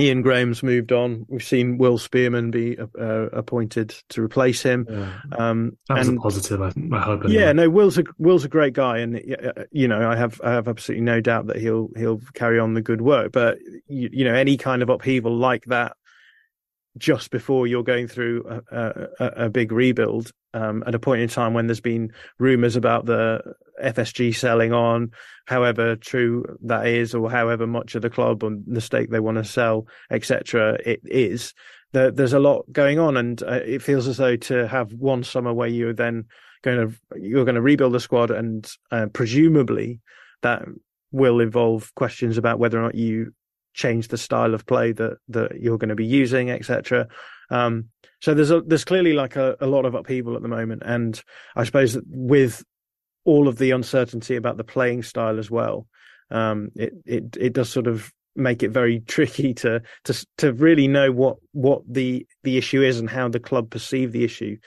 [0.01, 1.27] Ian Graham's moved on.
[1.29, 4.87] We've seen Will Spearman be uh, appointed to replace him.
[4.89, 5.13] Yeah.
[5.39, 6.63] Um, that was and, a positive.
[6.63, 7.25] I, I hope.
[7.25, 7.41] Anyway.
[7.41, 10.53] Yeah, no, Will's a Will's a great guy, and uh, you know, I have I
[10.53, 13.33] have absolutely no doubt that he'll he'll carry on the good work.
[13.33, 13.59] But
[13.89, 15.97] you, you know, any kind of upheaval like that
[16.99, 21.29] just before you're going through a, a, a big rebuild um, at a point in
[21.29, 23.41] time when there's been rumours about the
[23.83, 25.13] FSG selling on,
[25.47, 29.39] however true that is, or however much of the club and the stake they want
[29.39, 30.79] to sell, etc.
[30.85, 31.55] It is.
[31.93, 35.23] There, there's a lot going on, and uh, it feels as though to have one
[35.25, 36.25] summer where you're then
[36.63, 40.01] going to you're going to rebuild the squad, and uh, presumably
[40.43, 40.65] that
[41.11, 43.33] will involve questions about whether or not you
[43.79, 47.09] change the style of play that that you're going to be using, etc.
[47.51, 47.87] Um,
[48.21, 51.21] so there's a, there's clearly like a, a lot of upheaval at the moment, and
[51.57, 52.65] I suppose that with
[53.25, 55.87] all of the uncertainty about the playing style as well,
[56.31, 60.89] um, it it it does sort of make it very tricky to to to really
[60.89, 64.59] know what what the the issue is and how the club perceive the issue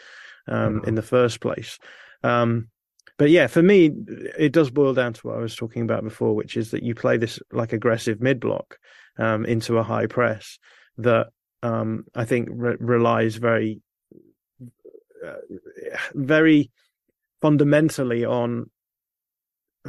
[0.47, 0.88] um, mm-hmm.
[0.88, 1.78] in the first place.
[2.24, 2.69] Um,
[3.17, 3.91] but yeah, for me,
[4.39, 6.95] it does boil down to what I was talking about before, which is that you
[6.95, 8.80] play this like aggressive mid block
[9.17, 10.58] um, into a high press
[10.97, 11.28] that
[11.63, 13.82] um, I think re- relies very,
[15.26, 15.34] uh,
[16.13, 16.71] very
[17.41, 18.69] fundamentally on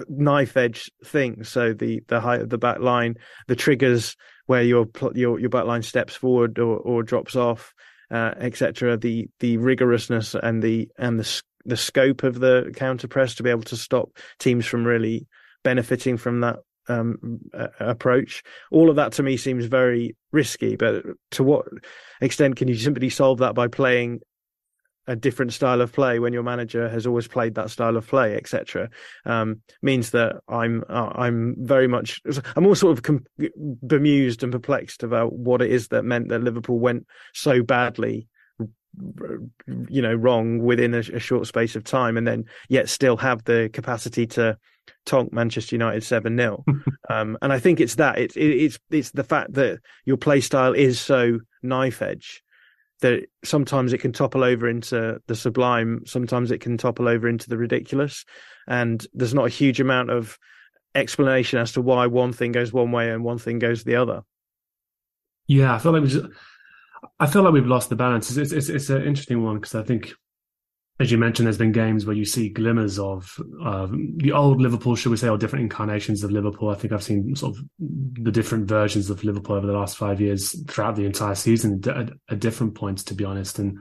[0.08, 1.48] knife edge things.
[1.48, 3.16] So the the height of the back line,
[3.48, 7.72] the triggers where your your your back line steps forward or, or drops off,
[8.11, 8.96] uh, etc.
[8.96, 13.50] The the rigorousness and the and the the scope of the counter press to be
[13.50, 15.26] able to stop teams from really
[15.62, 16.56] benefiting from that
[16.88, 17.40] um,
[17.81, 18.42] approach.
[18.71, 20.77] All of that to me seems very risky.
[20.77, 21.66] But to what
[22.21, 24.21] extent can you simply solve that by playing
[25.07, 28.37] a different style of play when your manager has always played that style of play,
[28.37, 28.88] etc.
[29.25, 32.21] Um, means that I'm uh, I'm very much
[32.57, 33.27] I'm all sort of com-
[33.87, 38.29] bemused and perplexed about what it is that meant that Liverpool went so badly
[39.88, 43.42] you know wrong within a, a, short space of time and then yet still have
[43.45, 44.57] the capacity to
[45.04, 46.64] tonk Manchester United 7 0
[47.10, 50.40] um, and I think it's that it's it, it's it's the fact that your play
[50.40, 52.42] style is so knife edge
[53.02, 57.48] that sometimes it can topple over into the sublime sometimes it can topple over into
[57.48, 58.24] the ridiculous.
[58.68, 60.38] And there's not a huge amount of
[60.94, 64.22] explanation as to why one thing goes one way and one thing goes the other.
[65.48, 66.26] Yeah I feel like we just
[67.18, 68.34] I feel like we've lost the balance.
[68.36, 70.14] It's it's, it's an interesting one because I think,
[71.00, 73.35] as you mentioned, there's been games where you see glimmers of
[74.16, 76.68] the old Liverpool, should we say, or different incarnations of Liverpool.
[76.68, 80.20] I think I've seen sort of the different versions of Liverpool over the last five
[80.20, 83.59] years throughout the entire season at, at different points, to be honest.
[83.59, 83.78] And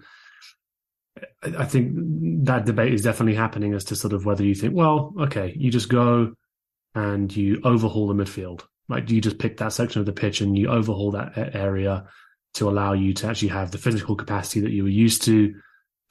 [1.43, 1.91] I think
[2.45, 5.69] that debate is definitely happening as to sort of whether you think, well, okay, you
[5.69, 6.33] just go
[6.95, 8.63] and you overhaul the midfield.
[8.87, 12.05] Like you just pick that section of the pitch and you overhaul that area
[12.55, 15.53] to allow you to actually have the physical capacity that you were used to,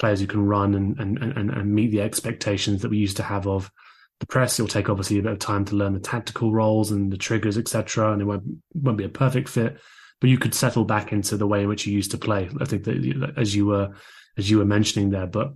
[0.00, 3.22] players who can run and and and, and meet the expectations that we used to
[3.22, 3.70] have of
[4.18, 4.58] the press.
[4.58, 7.56] It'll take obviously a bit of time to learn the tactical roles and the triggers,
[7.56, 8.12] etc.
[8.12, 9.78] And it won't won't be a perfect fit,
[10.20, 12.48] but you could settle back into the way in which you used to play.
[12.60, 13.90] I think that as you were
[14.36, 15.52] as you were mentioning there, but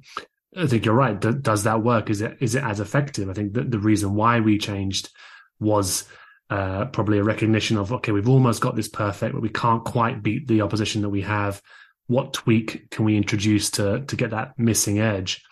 [0.57, 1.18] I think you're right.
[1.18, 2.11] Does that work?
[2.11, 3.28] Is it is it as effective?
[3.28, 5.11] I think that the reason why we changed
[5.59, 6.07] was
[6.50, 10.22] uh, probably a recognition of okay, we've almost got this perfect, but we can't quite
[10.22, 11.61] beat the opposition that we have.
[12.06, 15.42] What tweak can we introduce to to get that missing edge?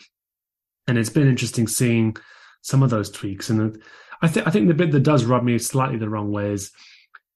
[0.86, 2.16] And it's been interesting seeing
[2.62, 3.50] some of those tweaks.
[3.50, 3.82] And
[4.20, 6.70] I think I think the bit that does rub me slightly the wrong way is.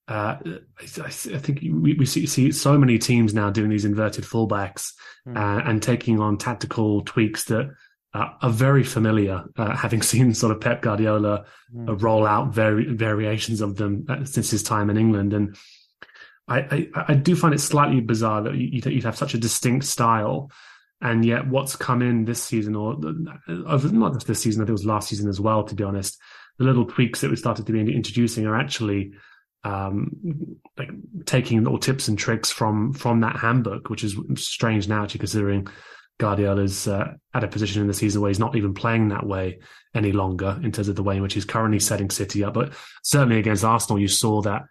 [0.09, 0.39] Uh,
[0.79, 4.93] I, I, think we, we see, see, so many teams now doing these inverted fullbacks
[5.27, 5.37] mm.
[5.37, 7.73] uh, and taking on tactical tweaks that
[8.15, 12.01] uh, are very familiar, uh, having seen sort of Pep Guardiola mm.
[12.01, 15.33] roll out vari- variations of them uh, since his time in England.
[15.33, 15.57] And
[16.49, 16.59] I,
[16.95, 20.51] I, I do find it slightly bizarre that you, you'd have such a distinct style.
[21.01, 22.97] And yet, what's come in this season, or
[23.67, 25.85] over not just this season, I think it was last season as well, to be
[25.85, 26.19] honest,
[26.59, 29.13] the little tweaks that we started to be introducing are actually
[29.65, 30.91] um, like
[31.27, 35.69] taking little tips and tricks from from that handbook, which is strange now, actually, considering
[36.19, 39.59] Guardiola's uh, at a position in the season where he's not even playing that way
[39.95, 42.55] any longer in terms of the way in which he's currently setting City up.
[42.55, 44.63] But certainly against Arsenal, you saw that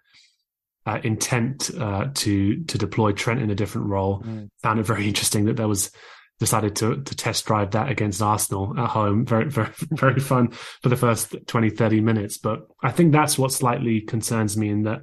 [0.85, 4.21] uh, intent uh, to to deploy Trent in a different role.
[4.21, 4.49] Mm.
[4.63, 5.91] Found it very interesting that there was
[6.39, 9.25] decided to to test drive that against Arsenal at home.
[9.25, 12.37] Very very very fun for the first 20 30 minutes.
[12.37, 15.01] But I think that's what slightly concerns me in that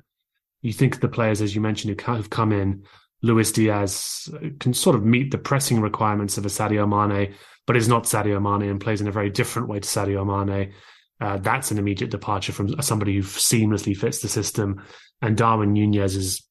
[0.62, 2.84] you think the players, as you mentioned, who have come in
[3.22, 7.34] Luis Diaz can sort of meet the pressing requirements of a Sadio Mane,
[7.66, 10.72] but is not Sadio Mane and plays in a very different way to Sadio Mane.
[11.20, 14.82] Uh, that's an immediate departure from somebody who seamlessly fits the system.
[15.20, 16.42] And Darwin Nunez is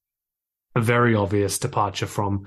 [0.74, 2.46] a very obvious departure from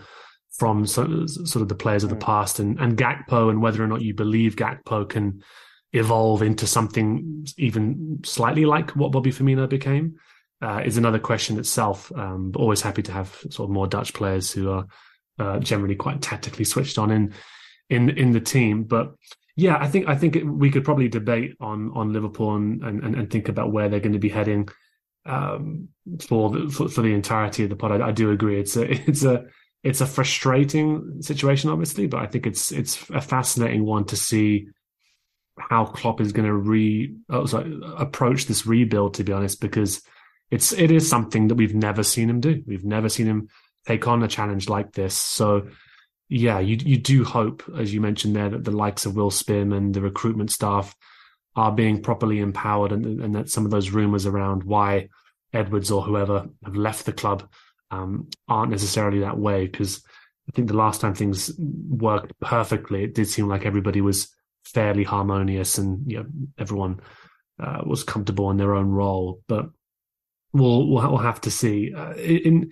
[0.58, 2.22] from so, sort of the players of the mm.
[2.22, 2.60] past.
[2.60, 5.44] And, and Gakpo, and whether or not you believe Gakpo can
[5.94, 10.16] evolve into something even slightly like what Bobby Firmino became
[10.62, 12.12] uh, is another question itself.
[12.16, 14.86] Um, but always happy to have sort of more Dutch players who are
[15.40, 17.34] uh, generally quite tactically switched on in
[17.90, 18.84] in in the team.
[18.84, 19.14] But
[19.56, 23.30] yeah, I think I think we could probably debate on on Liverpool and and, and
[23.30, 24.68] think about where they're going to be heading
[25.26, 25.90] um,
[26.28, 28.02] for, the, for for the entirety of the pod.
[28.02, 28.60] I, I do agree.
[28.60, 29.46] It's a it's a
[29.84, 34.68] it's a frustrating situation, obviously, but I think it's it's a fascinating one to see
[35.58, 39.14] how Klopp is going to re oh, sorry, approach this rebuild.
[39.16, 40.02] To be honest, because
[40.52, 42.62] it's it is something that we've never seen him do.
[42.68, 43.48] We've never seen him
[43.88, 45.16] take on a challenge like this.
[45.16, 45.68] So
[46.28, 49.78] yeah, you you do hope, as you mentioned there, that the likes of Will Spearman
[49.78, 50.96] and the recruitment staff
[51.56, 55.10] are being properly empowered, and, and that some of those rumours around why
[55.54, 57.48] Edwards or whoever have left the club
[57.92, 59.68] um, aren't necessarily that way.
[59.68, 60.04] Because
[60.50, 64.28] I think the last time things worked perfectly, it did seem like everybody was
[64.64, 66.26] fairly harmonious and you know,
[66.58, 67.00] everyone
[67.60, 69.42] uh, was comfortable in their own role.
[69.48, 69.70] But
[70.54, 71.94] we'll we'll, have to see.
[71.94, 72.72] Uh, in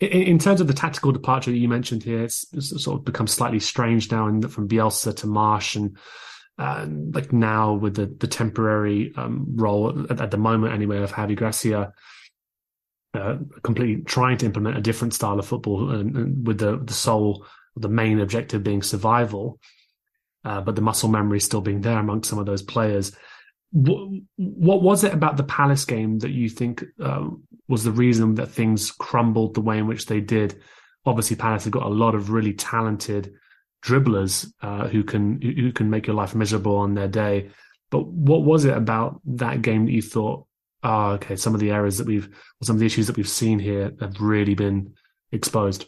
[0.00, 3.26] in terms of the tactical departure that you mentioned here, it's, it's sort of become
[3.26, 5.96] slightly strange now, from Bielsa to Marsch, and
[6.58, 11.12] uh, like now with the the temporary um, role at, at, the moment anyway of
[11.12, 11.92] Javi Gracia,
[13.14, 16.94] uh, completely trying to implement a different style of football, and, and with the the
[16.94, 19.60] sole the main objective being survival,
[20.44, 23.12] uh, but the muscle memory still being there amongst some of those players.
[23.72, 28.48] What, was it about the Palace game that you think um, was the reason that
[28.48, 30.60] things crumbled the way in which they did?
[31.06, 33.32] Obviously, Palace have got a lot of really talented
[33.82, 37.50] dribblers uh, who can who can make your life miserable on their day.
[37.90, 40.46] But what was it about that game that you thought,
[40.82, 43.28] oh, okay, some of the errors that we've, or some of the issues that we've
[43.28, 44.94] seen here have really been
[45.32, 45.86] exposed?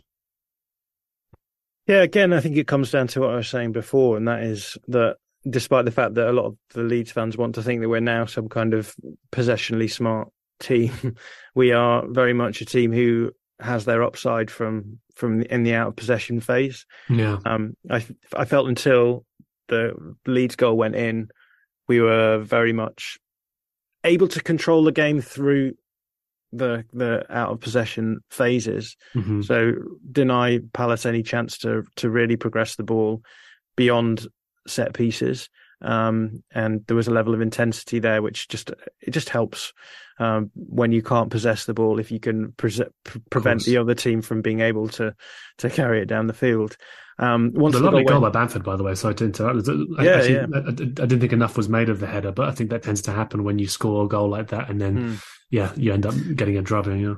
[1.86, 4.42] Yeah, again, I think it comes down to what I was saying before, and that
[4.42, 5.16] is that
[5.48, 8.00] despite the fact that a lot of the Leeds fans want to think that we're
[8.00, 8.94] now some kind of
[9.30, 10.28] possessionally smart
[10.60, 10.92] team,
[11.54, 15.88] we are very much a team who has their upside from from in the out
[15.88, 16.86] of possession phase.
[17.08, 17.38] Yeah.
[17.44, 19.24] Um, I I felt until
[19.68, 19.94] the
[20.26, 21.28] Leeds goal went in,
[21.88, 23.18] we were very much
[24.04, 25.74] able to control the game through
[26.52, 28.96] the the out of possession phases.
[29.14, 29.42] Mm-hmm.
[29.42, 29.72] So
[30.10, 33.22] deny Palace any chance to to really progress the ball
[33.76, 34.26] beyond
[34.66, 35.48] set pieces.
[35.80, 38.70] Um, and there was a level of intensity there, which just
[39.00, 39.72] it just helps
[40.18, 41.98] um, when you can't possess the ball.
[41.98, 42.84] If you can pre-
[43.30, 45.14] prevent the other team from being able to
[45.58, 46.76] to carry it down the field.
[47.18, 48.32] Um, once the, the lovely goal, went...
[48.32, 48.94] by Bamford, by the way.
[48.94, 49.68] Sorry to interrupt.
[49.68, 50.46] I, yeah, actually, yeah.
[50.54, 50.72] I, I,
[51.06, 53.44] didn't think enough was made of the header, but I think that tends to happen
[53.44, 55.24] when you score a goal like that, and then mm.
[55.50, 57.00] yeah, you end up getting a drubbing.
[57.00, 57.14] Yeah.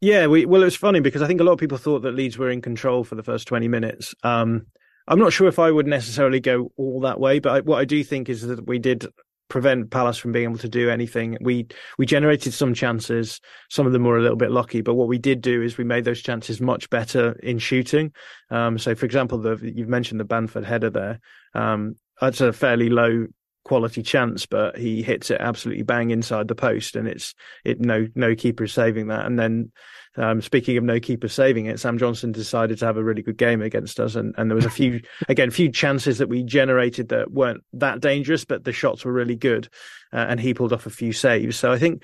[0.00, 2.14] Yeah, we, well, it was funny because I think a lot of people thought that
[2.14, 4.14] Leeds were in control for the first 20 minutes.
[4.22, 4.66] Um,
[5.06, 7.84] I'm not sure if I would necessarily go all that way, but I, what I
[7.84, 9.06] do think is that we did
[9.48, 11.36] prevent Palace from being able to do anything.
[11.40, 11.66] We
[11.98, 13.40] we generated some chances.
[13.70, 15.84] Some of them were a little bit lucky, but what we did do is we
[15.84, 18.12] made those chances much better in shooting.
[18.50, 21.20] Um, so, for example, the you've mentioned the Bamford header there.
[21.54, 23.26] Um, that's a fairly low
[23.64, 28.06] quality chance, but he hits it absolutely bang inside the post, and it's it no
[28.14, 29.26] no keeper is saving that.
[29.26, 29.72] And then
[30.16, 33.38] um, speaking of no keeper saving it, Sam Johnstone decided to have a really good
[33.38, 37.08] game against us, and, and there was a few again few chances that we generated
[37.08, 39.68] that weren't that dangerous, but the shots were really good,
[40.12, 41.56] uh, and he pulled off a few saves.
[41.56, 42.02] So I think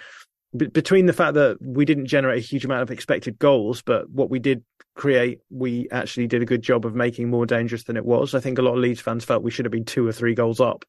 [0.57, 4.11] b- between the fact that we didn't generate a huge amount of expected goals, but
[4.11, 7.97] what we did create, we actually did a good job of making more dangerous than
[7.97, 8.35] it was.
[8.35, 10.35] I think a lot of Leeds fans felt we should have been two or three
[10.35, 10.85] goals up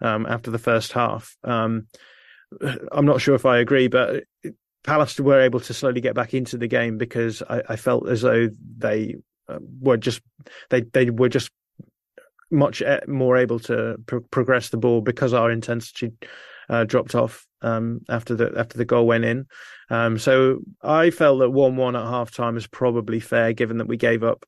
[0.00, 1.36] um, after the first half.
[1.44, 1.86] Um,
[2.92, 4.24] I'm not sure if I agree, but
[4.84, 8.22] Palace were able to slowly get back into the game because I, I felt as
[8.22, 9.16] though they
[9.48, 10.22] uh, were just
[10.70, 11.50] they they were just
[12.50, 16.12] much eh, more able to pro- progress the ball because our intensity
[16.70, 19.46] uh, dropped off um, after the after the goal went in.
[19.90, 23.88] Um, so I felt that one one at half time is probably fair, given that
[23.88, 24.44] we gave up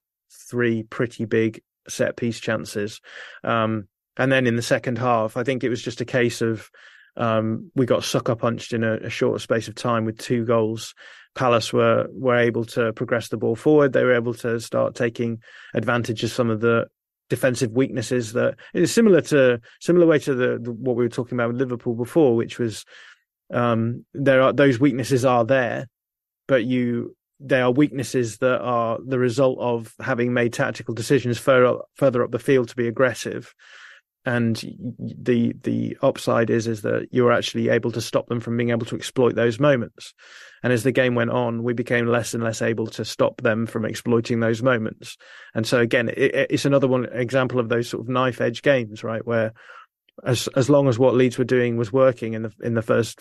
[0.48, 3.00] three pretty big set piece chances.
[3.44, 6.70] Um, and then in the second half, I think it was just a case of
[7.16, 10.94] um, we got sucker punched in a, a short space of time with two goals.
[11.34, 13.92] Palace were were able to progress the ball forward.
[13.92, 15.40] They were able to start taking
[15.74, 16.86] advantage of some of the
[17.28, 21.36] defensive weaknesses that is similar to similar way to the, the, what we were talking
[21.36, 22.84] about with Liverpool before, which was
[23.52, 25.86] um, there are those weaknesses are there,
[26.48, 31.78] but you they are weaknesses that are the result of having made tactical decisions further
[31.94, 33.54] further up the field to be aggressive
[34.26, 34.56] and
[34.98, 38.84] the the upside is is that you're actually able to stop them from being able
[38.86, 40.12] to exploit those moments.
[40.62, 43.66] And as the game went on we became less and less able to stop them
[43.66, 45.16] from exploiting those moments.
[45.54, 49.02] And so again it, it's another one example of those sort of knife edge games
[49.02, 49.26] right?
[49.26, 49.54] Where
[50.24, 53.20] as as long as what Leeds were doing was working in the in the first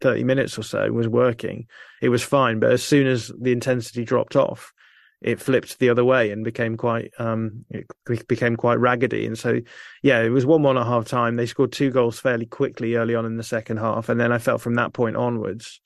[0.00, 1.66] 30 minutes or so was working
[2.00, 2.60] it was fine.
[2.60, 4.72] But as soon as the intensity dropped off
[5.20, 7.86] it flipped the other way and became quite um, it
[8.26, 9.26] became quite raggedy.
[9.26, 9.60] And so,
[10.02, 11.36] yeah, it was one one at half time.
[11.36, 14.38] They scored two goals fairly quickly early on in the second half, and then I
[14.38, 15.80] felt from that point onwards,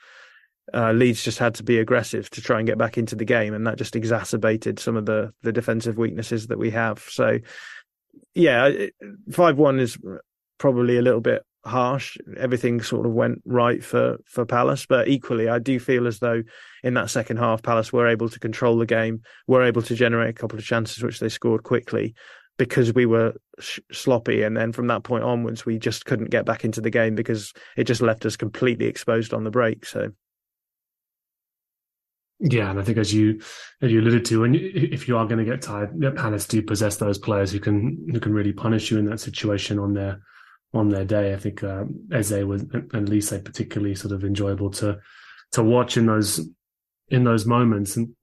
[0.72, 3.54] uh, Leeds just had to be aggressive to try and get back into the game,
[3.54, 7.00] and that just exacerbated some of the the defensive weaknesses that we have.
[7.10, 7.38] So,
[8.34, 8.70] yeah,
[9.32, 9.98] five one is
[10.58, 12.16] probably a little bit harsh.
[12.36, 16.42] Everything sort of went right for for Palace, but equally, I do feel as though
[16.82, 20.30] in that second half, Palace were able to control the game, were able to generate
[20.30, 22.14] a couple of chances which they scored quickly
[22.56, 26.46] because we were sh- sloppy, and then from that point onwards, we just couldn't get
[26.46, 29.84] back into the game because it just left us completely exposed on the break.
[29.86, 30.10] So.
[32.40, 33.40] Yeah, and I think as you
[33.80, 36.96] as you alluded to, and if you are going to get tired, Palace do possess
[36.96, 40.20] those players who can who can really punish you in that situation on their
[40.74, 41.32] on their day.
[41.32, 44.98] I think uh, Eze was and Olise particularly sort of enjoyable to
[45.52, 46.46] to watch in those
[47.08, 47.96] in those moments.
[47.96, 48.14] And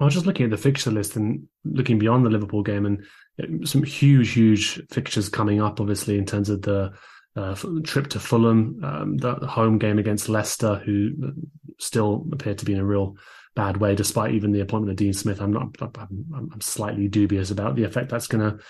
[0.00, 3.68] I was just looking at the fixture list and looking beyond the Liverpool game, and
[3.68, 5.80] some huge, huge fixtures coming up.
[5.80, 6.92] Obviously, in terms of the
[7.36, 11.34] uh, trip to Fulham, um, the home game against Leicester, who
[11.78, 13.16] still appear to be in a real
[13.56, 15.40] bad way, despite even the appointment of Dean Smith.
[15.40, 15.76] I'm not.
[15.80, 18.64] I'm, I'm slightly dubious about the effect that's going to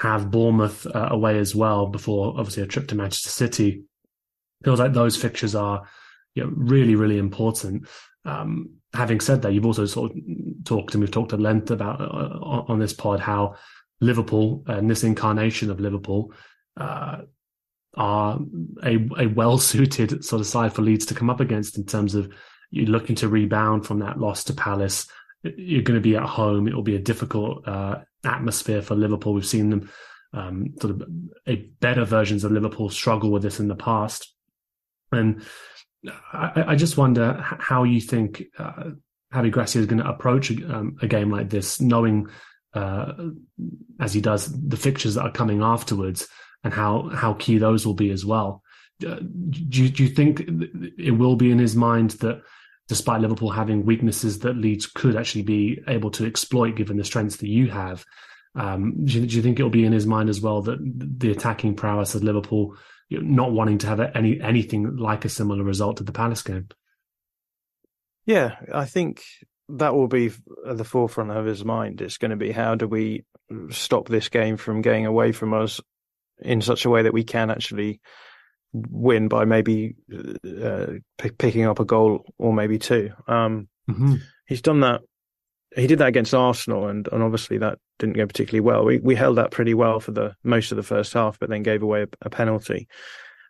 [0.00, 3.82] have Bournemouth uh, away as well before obviously a trip to Manchester City.
[4.64, 5.86] Feels like those fixtures are
[6.34, 7.86] you know, really, really important.
[8.24, 10.16] Um, having said that, you've also sort of
[10.64, 13.56] talked and we've talked at length about uh, on this pod how
[14.00, 16.32] Liverpool and this incarnation of Liverpool
[16.78, 17.18] uh,
[17.94, 18.40] are
[18.82, 22.14] a, a well suited sort of side for Leeds to come up against in terms
[22.14, 22.32] of
[22.70, 25.06] you're looking to rebound from that loss to Palace.
[25.42, 26.68] You're going to be at home.
[26.68, 29.32] It will be a difficult uh, atmosphere for Liverpool.
[29.32, 29.90] We've seen them
[30.32, 31.08] um, sort of
[31.46, 34.32] a better versions of Liverpool struggle with this in the past,
[35.12, 35.42] and
[36.32, 38.90] I, I just wonder how you think uh,
[39.32, 42.28] Javi Gracia is going to approach a, um, a, game like this, knowing
[42.74, 43.12] uh,
[43.98, 46.28] as he does the fixtures that are coming afterwards
[46.64, 48.62] and how how key those will be as well.
[49.06, 49.16] Uh,
[49.48, 50.42] do, do you think
[50.98, 52.42] it will be in his mind that
[52.90, 57.36] despite Liverpool having weaknesses that Leeds could actually be able to exploit given the strengths
[57.36, 58.04] that you have.
[58.56, 61.30] Um, do, you, do, you, think it'll be in his mind as well that the
[61.30, 62.76] attacking prowess of Liverpool
[63.08, 66.66] not wanting to have any anything like a similar result to the Palace game?
[68.26, 69.22] Yeah, I think
[69.68, 70.32] that will be
[70.66, 72.00] at the forefront of his mind.
[72.00, 73.24] It's going to be how do we
[73.68, 75.80] stop this game from getting away from us
[76.40, 78.00] in such a way that we can actually
[78.72, 80.86] win by maybe uh,
[81.18, 83.10] p- picking up a goal or maybe two.
[83.26, 84.16] Um, mm-hmm.
[84.46, 85.02] He's done that.
[85.76, 88.84] He did that against Arsenal, and, and obviously that didn't go particularly well.
[88.84, 91.62] We we held that pretty well for the most of the first half, but then
[91.62, 92.88] gave away a, a penalty.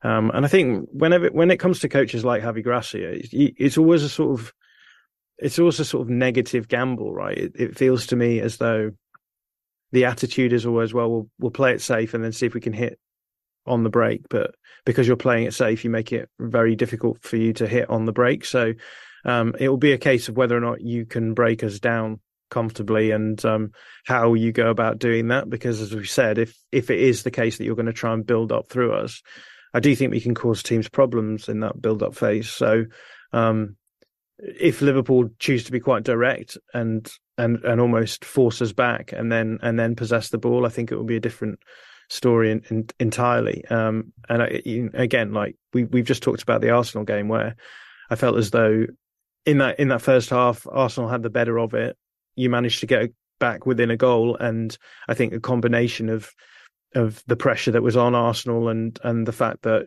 [0.02, 3.78] Um, and I think whenever when it comes to coaches like Javi Gracia, it's, it's
[3.78, 4.52] always a sort of
[5.38, 7.36] it's always a sort of negative gamble, right?
[7.36, 8.92] It, it feels to me as though
[9.92, 12.60] the attitude is always well, we'll we'll play it safe and then see if we
[12.60, 12.98] can hit
[13.66, 14.54] on the break, but
[14.84, 18.04] because you're playing it safe, you make it very difficult for you to hit on
[18.04, 18.44] the break.
[18.44, 18.72] So
[19.24, 22.20] um, it will be a case of whether or not you can break us down
[22.50, 23.70] comfortably and um,
[24.06, 25.48] how you go about doing that.
[25.48, 28.12] Because as we said, if if it is the case that you're going to try
[28.12, 29.22] and build up through us,
[29.72, 32.50] I do think we can cause teams problems in that build up phase.
[32.50, 32.86] So
[33.32, 33.76] um,
[34.38, 39.30] if Liverpool choose to be quite direct and and and almost force us back and
[39.30, 41.60] then and then possess the ball, I think it will be a different
[42.10, 43.64] story in, in, entirely.
[43.70, 44.62] Um, and I,
[44.94, 47.56] again, like we we've just talked about the Arsenal game where
[48.10, 48.86] I felt as though
[49.46, 51.96] in that in that first half, Arsenal had the better of it.
[52.36, 54.76] You managed to get back within a goal, and
[55.08, 56.30] I think a combination of
[56.94, 59.86] of the pressure that was on Arsenal and and the fact that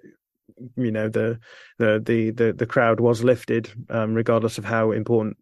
[0.76, 1.40] you know the
[1.78, 5.38] the the the, the crowd was lifted, um, regardless of how important.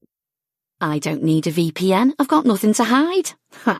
[0.82, 2.14] I don't need a VPN.
[2.18, 3.34] I've got nothing to hide.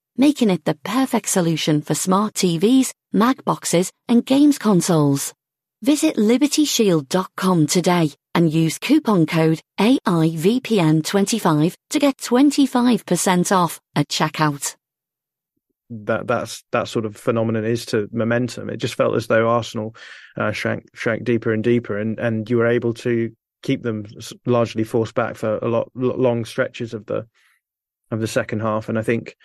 [0.21, 5.33] making it the perfect solution for smart TVs, Mac boxes, and games consoles.
[5.81, 14.75] Visit libertyshield.com today and use coupon code AIVPN25 to get 25% off at checkout.
[15.89, 18.69] That that's that sort of phenomenon is to momentum.
[18.69, 19.95] It just felt as though Arsenal
[20.37, 23.31] uh, shrank shrank deeper and deeper, and and you were able to
[23.63, 24.05] keep them
[24.45, 27.25] largely forced back for a lot long stretches of the
[28.11, 28.87] of the second half.
[28.87, 29.35] And I think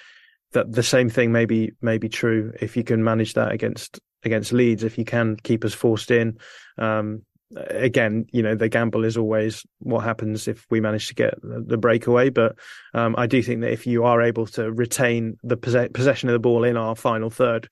[0.53, 4.01] that the same thing may be may be true if you can manage that against
[4.25, 4.83] against Leeds.
[4.83, 6.39] If you can keep us forced in,
[6.79, 7.23] um,
[7.55, 11.77] again, you know, the gamble is always what happens if we manage to get the
[11.77, 12.31] breakaway.
[12.31, 12.57] But
[12.95, 16.33] um, I do think that if you are able to retain the possess- possession of
[16.33, 17.69] the ball in our final third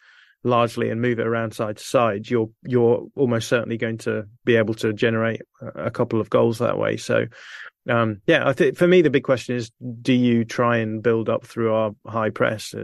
[0.47, 4.57] largely and move it around side to side, you're you're almost certainly going to be
[4.57, 5.41] able to generate
[5.75, 6.97] a couple of goals that way.
[6.97, 7.27] So.
[7.89, 9.71] Um, yeah, I think for me the big question is:
[10.01, 12.75] Do you try and build up through our high press?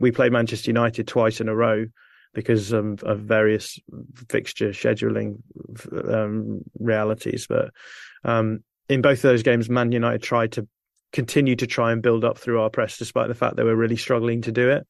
[0.00, 1.86] We played Manchester United twice in a row
[2.34, 3.78] because of, of various
[4.28, 5.36] fixture scheduling
[6.08, 7.46] um, realities.
[7.46, 7.70] But
[8.24, 10.66] um, in both of those games, Man United tried to
[11.12, 13.96] continue to try and build up through our press, despite the fact they were really
[13.96, 14.86] struggling to do it.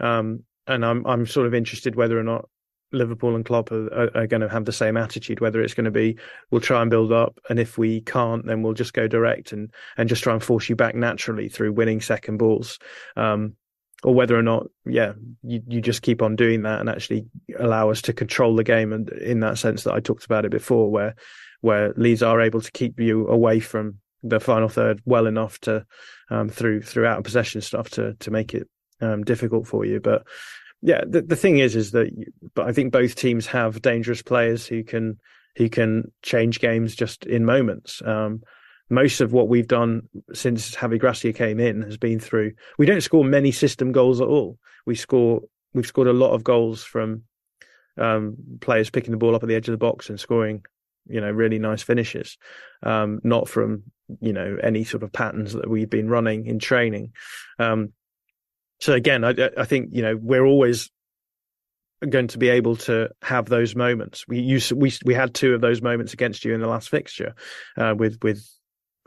[0.00, 2.48] Um, and I'm I'm sort of interested whether or not
[2.94, 5.40] Liverpool and Klopp are, are, are, going to have the same attitude.
[5.40, 6.16] Whether it's going to be
[6.50, 9.72] we'll try and build up, and if we can't, then we'll just go direct and
[9.96, 12.78] and just try and force you back naturally through winning second balls.
[13.16, 13.54] Um,
[14.02, 17.26] or whether or not, yeah, you, you just keep on doing that and actually
[17.58, 18.92] allow us to control the game.
[18.92, 21.14] And in that sense that I talked about it before, where
[21.62, 25.86] where Leeds are able to keep you away from the final third well enough to
[26.30, 28.68] um, through through out of possession stuff to to make it
[29.00, 30.00] um, difficult for you.
[30.00, 30.26] But
[30.84, 32.10] yeah, the the thing is, is that
[32.54, 35.18] but I think both teams have dangerous players who can
[35.56, 38.02] who can change games just in moments.
[38.04, 38.42] Um,
[38.90, 40.02] most of what we've done
[40.34, 42.52] since Javi Gracia came in has been through.
[42.76, 44.58] We don't score many system goals at all.
[44.84, 45.40] We score.
[45.72, 47.22] We've scored a lot of goals from
[47.96, 50.66] um, players picking the ball up at the edge of the box and scoring,
[51.08, 52.36] you know, really nice finishes.
[52.82, 53.84] Um, not from
[54.20, 57.12] you know any sort of patterns that we've been running in training.
[57.58, 57.94] Um,
[58.84, 60.90] so again, I, I think you know we're always
[62.06, 64.28] going to be able to have those moments.
[64.28, 67.34] We used we we had two of those moments against you in the last fixture
[67.78, 68.46] uh, with with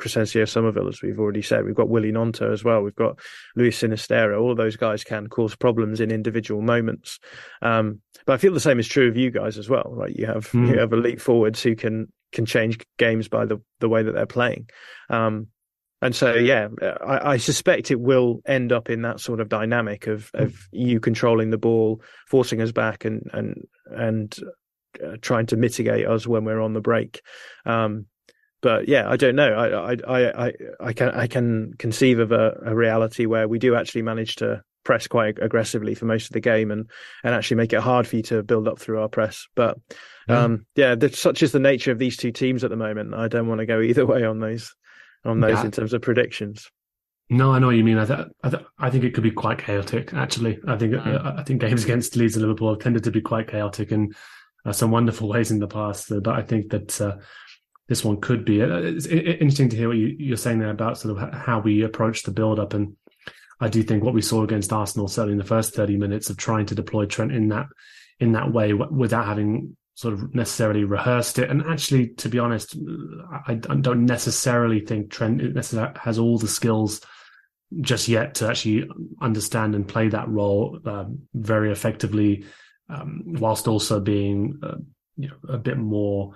[0.02, 1.64] Crysencio Summerville, as we've already said.
[1.64, 2.82] We've got Willy Gnonto as well.
[2.82, 3.20] We've got
[3.56, 4.42] Luis Sinisterra.
[4.42, 7.20] All of those guys can cause problems in individual moments.
[7.62, 10.16] Um, but I feel the same is true of you guys as well, right?
[10.16, 10.70] You have mm.
[10.70, 14.26] you have elite forwards who can can change games by the the way that they're
[14.26, 14.70] playing.
[15.12, 15.50] Um,
[16.02, 20.06] and so, yeah, I, I, suspect it will end up in that sort of dynamic
[20.06, 24.38] of of you controlling the ball, forcing us back, and and and
[25.04, 27.22] uh, trying to mitigate us when we're on the break.
[27.66, 28.06] Um,
[28.62, 29.54] but yeah, I don't know.
[29.54, 33.76] I I I I can I can conceive of a, a reality where we do
[33.76, 36.90] actually manage to press quite aggressively for most of the game and
[37.24, 39.48] and actually make it hard for you to build up through our press.
[39.56, 39.80] But
[40.30, 43.16] um, yeah, such is the nature of these two teams at the moment.
[43.16, 44.76] I don't want to go either way on those
[45.26, 45.66] on those yeah.
[45.66, 46.70] in terms of predictions.
[47.30, 47.98] No, I know what you mean.
[47.98, 50.14] I, th- I, th- I think it could be quite chaotic.
[50.14, 53.22] Actually, I think uh, I think games against Leeds and Liverpool have tended to be
[53.22, 54.14] quite chaotic in
[54.66, 56.12] uh, some wonderful ways in the past.
[56.12, 57.18] Uh, but I think that uh,
[57.88, 58.62] this one could be.
[58.62, 61.84] Uh, it's interesting to hear what you, are saying there about sort of how we
[61.84, 62.74] approach the build up.
[62.74, 62.96] And
[63.60, 66.38] I do think what we saw against Arsenal, certainly in the first 30 minutes of
[66.38, 67.68] trying to deploy Trent in that,
[68.20, 71.50] in that way without having sort of necessarily rehearsed it.
[71.50, 72.78] And actually, to be honest,
[73.48, 75.42] I, don't necessarily think Trent
[75.98, 77.02] has all the skills
[77.82, 78.88] just yet to actually
[79.24, 82.46] understand and play that role uh, very effectively,
[82.92, 84.76] um, whilst also being uh,
[85.16, 86.36] you know, a bit more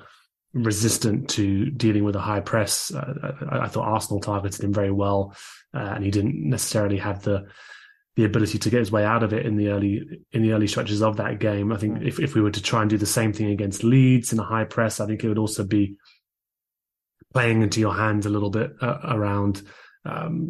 [0.53, 2.91] resistant to dealing with a high press.
[2.91, 5.35] Uh, I, I, thought Arsenal targeted him very well,
[5.75, 7.45] uh, and he didn't necessarily have the
[8.15, 10.01] the ability to get his way out of it in the early
[10.31, 11.71] in the early stretches of that game.
[11.71, 12.07] I think mm.
[12.07, 14.43] if if we were to try and do the same thing against Leeds in a
[14.43, 15.95] high press, I think it would also be
[17.33, 19.61] playing into your hands a little bit uh, around
[20.05, 20.47] um,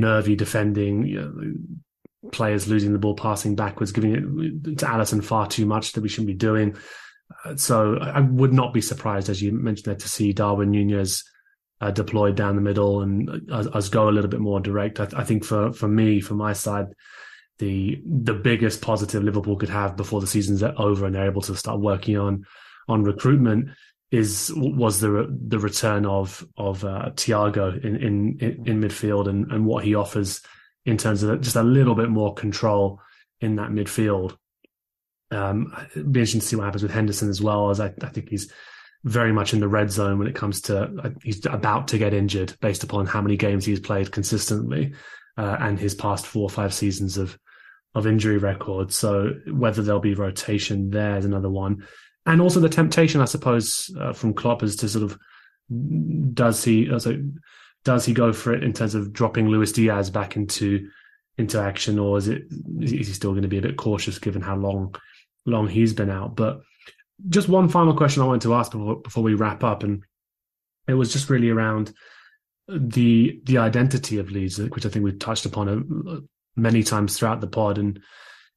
[0.00, 1.06] nervy defending.
[1.06, 5.92] You know, players losing the ball, passing backwards, giving it to Alisson far too much
[5.92, 6.76] that we shouldn't be doing.
[7.44, 11.24] Uh, so I would not be surprised, as you mentioned there, to see Darwin Nunez
[11.80, 15.00] uh, deployed down the middle and uh, us go a little bit more direct.
[15.00, 16.86] I, I, think for for me, for my side,
[17.58, 21.56] the the biggest positive Liverpool could have before the season's over and they're able to
[21.56, 22.44] start working on
[22.88, 23.68] on recruitment
[24.10, 29.66] is was the the return of of uh, Thiago in, in in midfield and and
[29.66, 30.40] what he offers
[30.84, 33.00] in terms of just a little bit more control
[33.40, 34.36] in that midfield.
[35.32, 38.08] Um, it'd be interesting to see what happens with Henderson as well, as I, I
[38.10, 38.52] think he's
[39.06, 42.12] very much in the red zone when it comes to uh, he's about to get
[42.12, 44.92] injured based upon how many games he's played consistently.
[45.36, 47.38] uh, and his past four or five seasons of
[47.94, 48.92] of injury record.
[48.92, 51.86] So whether there'll be rotation there is another one,
[52.26, 55.18] and also the temptation, I suppose, uh, from Klopp is to sort of
[56.34, 57.22] does he also
[57.84, 60.88] does he go for it in terms of dropping Luis Diaz back into
[61.38, 62.42] into action, or is it
[62.80, 64.94] is he still going to be a bit cautious given how long
[65.44, 66.36] long he's been out?
[66.36, 66.60] But
[67.28, 70.02] just one final question I wanted to ask before, we wrap up, and
[70.86, 71.92] it was just really around
[72.68, 75.68] the the identity of Leeds, which I think we've touched upon
[76.08, 76.20] uh,
[76.56, 77.78] many times throughout the pod.
[77.78, 78.00] And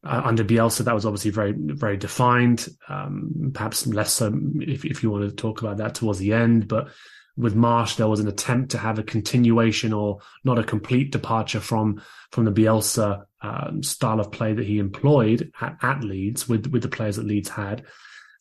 [0.04, 2.68] uh, under Bielsa, that was obviously very very defined.
[2.88, 6.68] Um, perhaps less so if if you want to talk about that towards the end,
[6.68, 6.90] but
[7.38, 11.62] with Marsch, there was an attempt to have a continuation or not a complete departure
[11.62, 12.02] from
[12.32, 16.82] from the Bielsa um, style of play that he employed at, at Leeds with with
[16.82, 17.86] the players that Leeds had.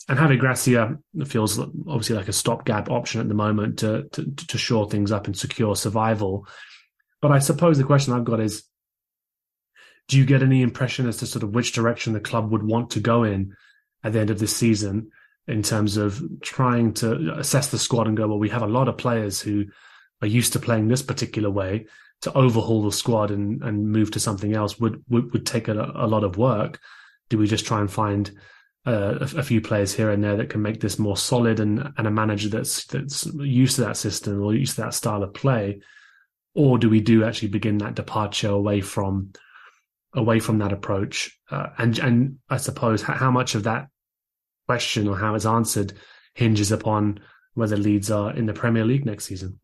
[0.09, 0.97] And Javi Gracia
[1.27, 5.27] feels obviously like a stopgap option at the moment to, to, to shore things up
[5.27, 6.47] and secure survival.
[7.21, 8.65] But I suppose the question I've got is,
[10.09, 12.91] do you get any impression as to sort of which direction the club would want
[12.91, 13.55] to go in
[14.03, 15.11] at the end of this season
[15.47, 18.89] in terms of trying to assess the squad and go, well, we have a lot
[18.89, 19.67] of players who
[20.23, 21.87] are used to playing this particular way.
[22.23, 25.93] To overhaul the squad and, and move to something else would would, would take a,
[25.95, 26.81] a lot of work.
[27.29, 28.29] Do we just try and find
[28.87, 31.93] uh, a, a, few players here and there that can make this more solid and,
[31.97, 35.35] and a manager that's that's used to that system or used to that style of
[35.35, 35.81] play,
[36.55, 39.33] or do we do actually begin that departure away from
[40.15, 41.39] away from that approach?
[41.51, 43.89] Uh, and and I suppose how, how much of that
[44.67, 45.93] question or how it's answered
[46.35, 47.21] hinges upon
[47.55, 49.59] whether Leeds are in the Premier League next season.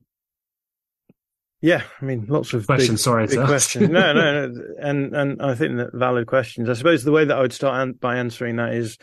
[1.65, 3.01] Yeah, I mean, lots of questions.
[3.01, 3.89] Big, sorry, big questions.
[3.89, 6.69] no, no, no, and and I think that valid questions.
[6.69, 8.99] I suppose the way that I would start an- by answering that is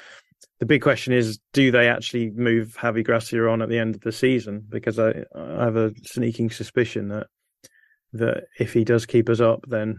[0.59, 4.01] the big question is: Do they actually move Javi Gracia on at the end of
[4.01, 4.63] the season?
[4.69, 7.25] Because I, I have a sneaking suspicion that
[8.13, 9.97] that if he does keep us up, then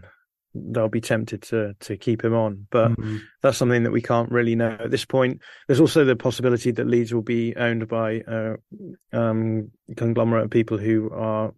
[0.53, 2.67] they'll be tempted to to keep him on.
[2.71, 3.17] But mm-hmm.
[3.41, 5.41] that's something that we can't really know at this point.
[5.67, 10.49] There's also the possibility that Leeds will be owned by a uh, um, conglomerate of
[10.49, 11.51] people who are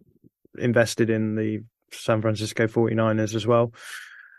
[0.58, 3.72] invested in the San Francisco 49ers as well.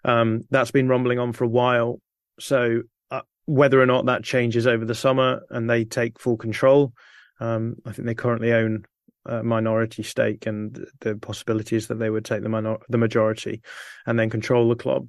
[0.06, 2.02] Um, that's been rumbling on for a while.
[2.40, 6.94] So uh, whether or not that changes over the summer and they take full control,
[7.40, 8.86] um, I think they currently own
[9.26, 13.62] a minority stake, and the possibility is that they would take the minor- the majority
[14.06, 15.08] and then control the club.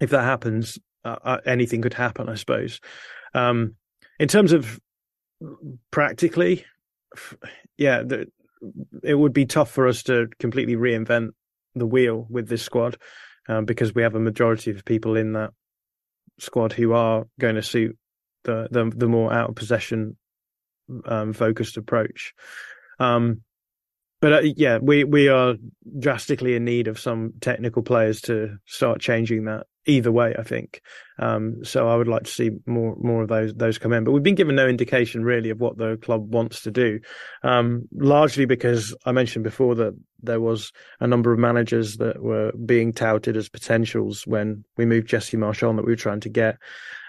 [0.00, 2.80] If that happens, uh, uh anything could happen, I suppose.
[3.34, 3.74] Um,
[4.20, 4.80] in terms of
[5.90, 6.64] practically,
[7.76, 8.30] yeah, the,
[9.02, 11.30] it would be tough for us to completely reinvent
[11.74, 12.96] the wheel with this squad
[13.48, 15.50] um, because we have a majority of people in that
[16.38, 17.96] squad who are going to suit
[18.44, 20.16] the the, the more out of possession
[21.04, 22.34] um, focused approach.
[22.98, 23.42] Um,
[24.20, 25.54] but uh, yeah, we we are
[25.98, 30.82] drastically in need of some technical players to start changing that either way, I think.
[31.18, 34.04] Um, so I would like to see more more of those those come in.
[34.04, 37.00] But we've been given no indication really of what the club wants to do,
[37.42, 42.52] um, largely because I mentioned before that there was a number of managers that were
[42.66, 46.28] being touted as potentials when we moved Jesse Marsch on that we were trying to
[46.28, 46.58] get,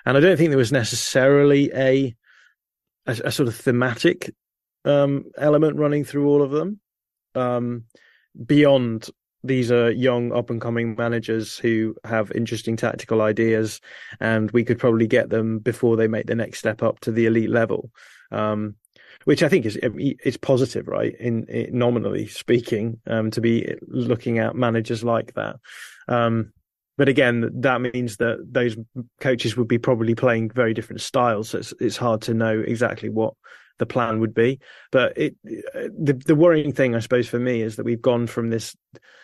[0.06, 2.16] and I don't think there was necessarily a
[3.08, 4.32] a, a sort of thematic
[4.86, 6.80] um, element running through all of them.
[7.40, 7.86] Um,
[8.46, 9.10] beyond
[9.44, 13.80] these are young up and coming managers who have interesting tactical ideas
[14.20, 17.26] and we could probably get them before they make the next step up to the
[17.26, 17.92] elite level.
[18.32, 18.76] Um,
[19.26, 21.16] which i think is it's positive right?
[21.20, 25.58] In, in nominally speaking um, to be looking at managers like that.
[26.08, 26.54] Um,
[26.98, 28.78] but again that means that those
[29.20, 33.10] coaches would be probably playing very different styles so it's, it's hard to know exactly
[33.10, 33.34] what
[33.80, 34.60] the plan would be.
[34.92, 38.50] But it, the the worrying thing, I suppose, for me is that we've gone from
[38.50, 38.76] this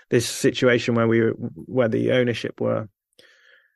[0.09, 2.89] this situation where we were, where the ownership were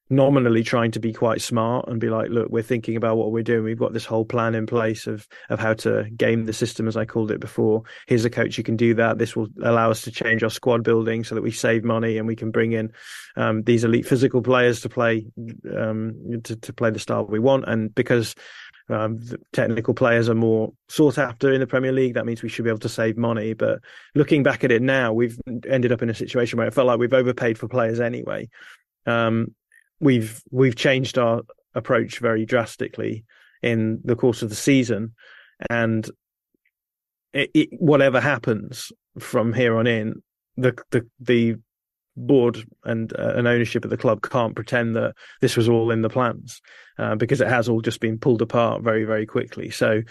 [0.10, 3.44] nominally trying to be quite smart and be like, look, we're thinking about what we're
[3.44, 3.64] doing.
[3.64, 6.98] We've got this whole plan in place of of how to game the system, as
[6.98, 7.84] I called it before.
[8.08, 9.18] Here's a coach who can do that.
[9.18, 12.28] This will allow us to change our squad building so that we save money and
[12.28, 12.92] we can bring in
[13.36, 15.28] um, these elite physical players to play
[15.76, 17.66] um, to, to play the style we want.
[17.68, 18.34] And because
[18.90, 19.20] um,
[19.54, 22.16] technical players are more sought after in the Premier League.
[22.16, 23.54] That means we should be able to save money.
[23.54, 23.80] But
[24.16, 27.00] looking back at it now, we've ended up in a situation where it felt like
[27.00, 28.50] we've overpaid for players anyway.
[29.06, 29.54] Um,
[30.00, 31.44] we've we've changed our
[31.76, 33.26] approach very drastically
[33.62, 35.14] in the course of the season,
[35.70, 36.10] and
[37.34, 40.22] it, it, whatever happens from here on in,
[40.58, 41.56] the the the
[42.16, 46.02] board and uh, an ownership of the club can't pretend that this was all in
[46.02, 46.62] the plans
[46.98, 49.70] uh, because it has all just been pulled apart very very quickly.
[49.70, 50.02] So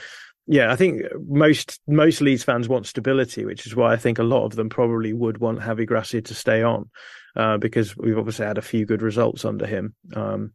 [0.48, 4.22] yeah, I think most most Leeds fans want stability, which is why I think a
[4.22, 6.88] lot of them probably would want Javi Gracia to stay on,
[7.36, 10.52] uh, because we've obviously had a few good results under him, um,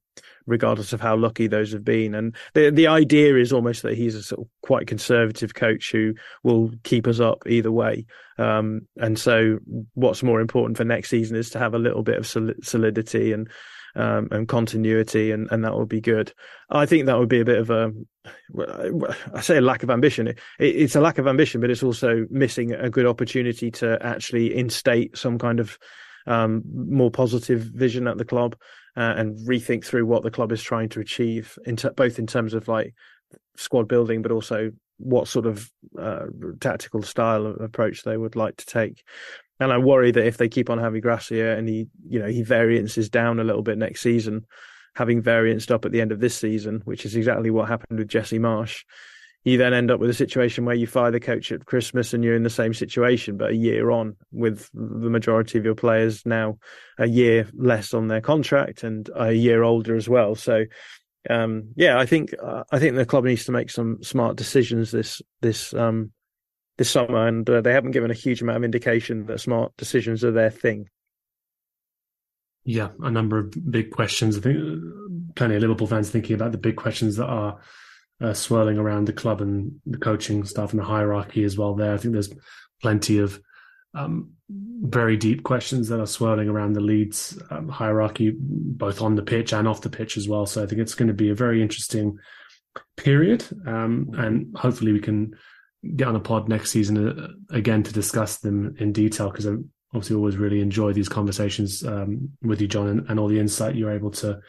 [0.47, 2.15] regardless of how lucky those have been.
[2.15, 6.15] And the the idea is almost that he's a sort of quite conservative coach who
[6.43, 8.07] will keep us up either way.
[8.39, 9.59] Um, and so,
[9.93, 13.47] what's more important for next season is to have a little bit of solidity and
[13.95, 16.33] um, and continuity, and, and that would be good.
[16.69, 17.91] I think that would be a bit of a,
[19.33, 20.27] I say a lack of ambition.
[20.27, 24.55] It, it's a lack of ambition, but it's also missing a good opportunity to actually
[24.55, 25.77] instate some kind of
[26.25, 28.55] um, more positive vision at the club
[28.95, 32.27] uh, and rethink through what the club is trying to achieve, in ter- both in
[32.27, 32.93] terms of like
[33.57, 35.69] squad building, but also what sort of
[35.99, 36.25] uh,
[36.59, 39.03] tactical style of approach they would like to take.
[39.63, 42.43] And I worry that if they keep on having Gracia and he, you know, he
[42.43, 44.45] variances down a little bit next season,
[44.93, 48.09] having varianced up at the end of this season, which is exactly what happened with
[48.09, 48.83] Jesse Marsch,
[49.45, 52.23] you then end up with a situation where you fire the coach at Christmas and
[52.23, 56.25] you're in the same situation, but a year on with the majority of your players
[56.25, 56.57] now
[56.97, 60.35] a year less on their contract and a year older as well.
[60.35, 60.65] So,
[61.29, 64.91] um, yeah, I think uh, I think the club needs to make some smart decisions
[64.91, 66.11] this this um,
[66.77, 70.23] this summer, and uh, they haven't given a huge amount of indication that smart decisions
[70.23, 70.89] are their thing.
[72.65, 74.37] Yeah, a number of big questions.
[74.37, 74.83] I think
[75.35, 77.59] plenty of Liverpool fans thinking about the big questions that are
[78.21, 81.75] uh, swirling around the club and the coaching staff and the hierarchy as well.
[81.75, 82.33] There, I think there's
[82.81, 83.39] plenty of
[83.93, 89.23] um, very deep questions that are swirling around the Leeds um, hierarchy, both on the
[89.23, 90.45] pitch and off the pitch as well.
[90.45, 92.17] So I think it's going to be a very interesting
[92.95, 95.35] period, um, and hopefully we can
[95.95, 99.55] get on a pod next season uh, again to discuss them in detail because I
[99.93, 103.75] obviously always really enjoy these conversations um, with you, Jon, and, and, all the insight
[103.75, 104.39] you're able to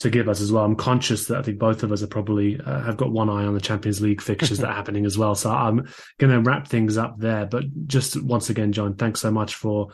[0.00, 0.64] to give us as well.
[0.64, 3.44] I'm conscious that I think both of us are probably uh, have got one eye
[3.44, 5.34] on the Champions League fixtures that are happening as well.
[5.34, 5.86] So I'm
[6.18, 7.44] going to wrap things up there.
[7.44, 9.88] But just once again, Jon, thanks so much for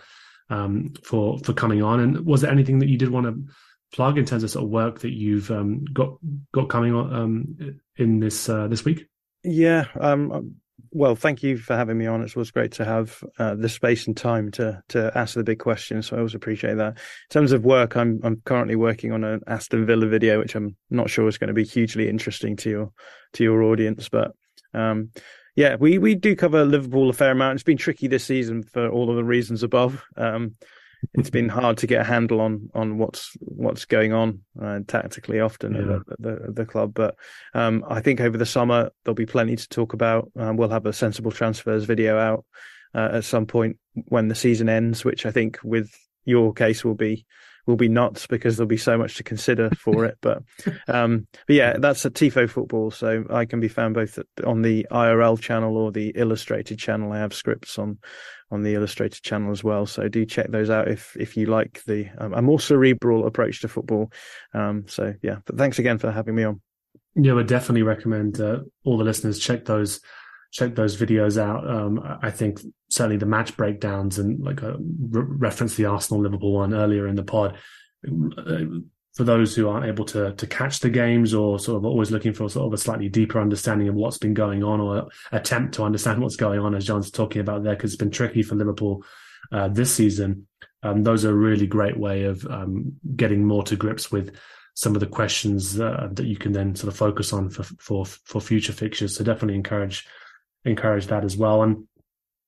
[0.48, 2.00] um, for for coming on.
[2.00, 3.52] And was there anything that you did want to
[3.92, 6.16] plug in terms of sort of work that you've um, got
[6.52, 9.08] got coming on um, in this uh, this week?
[9.42, 10.56] Yeah, um,
[10.96, 12.22] well, thank you for having me on.
[12.22, 15.58] It was great to have uh, the space and time to to ask the big
[15.58, 16.06] questions.
[16.06, 16.94] So I always appreciate that.
[16.94, 20.74] In terms of work, I'm I'm currently working on an Aston Villa video, which I'm
[20.88, 22.92] not sure is going to be hugely interesting to your
[23.34, 24.32] to your audience, but
[24.72, 25.10] um,
[25.54, 27.56] yeah, we we do cover Liverpool a fair amount.
[27.56, 30.02] It's been tricky this season for all of the reasons above.
[30.16, 30.52] Um,
[31.14, 35.40] it's been hard to get a handle on on what's what's going on uh, tactically
[35.40, 35.80] often yeah.
[35.80, 36.94] at the, the, the club.
[36.94, 37.16] But
[37.54, 40.30] um, I think over the summer there'll be plenty to talk about.
[40.36, 42.44] Um, we'll have a sensible transfers video out
[42.94, 43.78] uh, at some point
[44.08, 45.90] when the season ends, which I think with
[46.24, 47.26] your case will be
[47.66, 50.18] will be nuts because there'll be so much to consider for it.
[50.20, 50.42] But
[50.88, 52.90] um, but yeah, that's a Tifo football.
[52.90, 57.12] So I can be found both on the IRL channel or the illustrated channel.
[57.12, 57.98] I have scripts on
[58.50, 59.86] on the illustrated channel as well.
[59.86, 63.60] So do check those out if if you like the um, a more cerebral approach
[63.62, 64.12] to football.
[64.54, 66.60] Um, so yeah, but thanks again for having me on.
[67.14, 70.00] Yeah, would definitely recommend uh, all the listeners check those
[70.50, 71.68] check those videos out.
[71.68, 76.52] Um, I think certainly the match breakdowns and like uh, re- reference the Arsenal Liverpool
[76.52, 77.56] one earlier in the pod.
[79.16, 82.34] For those who aren't able to to catch the games or sort of always looking
[82.34, 85.84] for sort of a slightly deeper understanding of what's been going on or attempt to
[85.84, 89.04] understand what's going on, as Jon's talking about there, because it's been tricky for Liverpool
[89.52, 90.46] uh, this season.
[90.82, 94.36] Um, those are a really great way of um, getting more to grips with
[94.74, 98.04] some of the questions uh, that you can then sort of focus on for for
[98.04, 99.16] for future fixtures.
[99.16, 100.06] So definitely encourage
[100.66, 101.62] encourage that as well.
[101.62, 101.86] And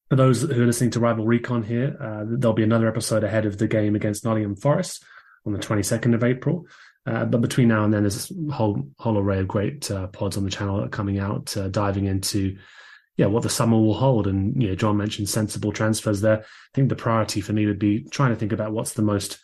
[0.09, 3.47] for those who are listening to Rival Recon here, uh, there'll be another episode ahead
[3.47, 5.05] of the game against Nottingham Forest
[5.47, 6.67] on the 22nd of April.
[7.07, 10.37] Uh, but between now and then, there's a whole whole array of great uh, pods
[10.37, 12.59] on the channel that are coming out, uh, diving into
[13.17, 14.27] yeah what the summer will hold.
[14.27, 16.41] And you know, Jon mentioned sensible transfers there.
[16.41, 19.39] I think the priority for me would be trying to think about what's the most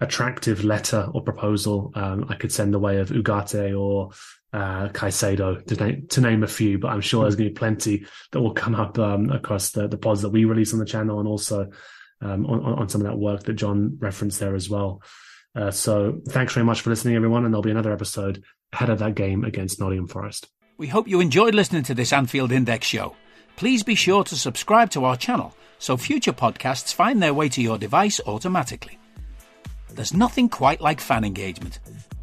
[0.00, 4.10] attractive letter or proposal um, I could send the way of Ugarte or
[4.52, 6.78] uh, Caicedo to name, to name a few.
[6.78, 9.88] But I'm sure there's going to be plenty that will come up um, across the,
[9.88, 11.70] the pods that we release on the channel and also
[12.20, 15.02] um, on, on some of that work that Jon referenced there as well.
[15.54, 18.42] Uh, so thanks very much for listening, everyone, and there'll be another episode
[18.72, 20.48] ahead of that game against Nottingham Forest.
[20.76, 23.16] We hope you enjoyed listening to this Anfield Index show.
[23.56, 27.62] Please be sure to subscribe to our channel so future podcasts find their way to
[27.62, 28.98] your device automatically.
[29.90, 31.80] There's nothing quite like fan engagement,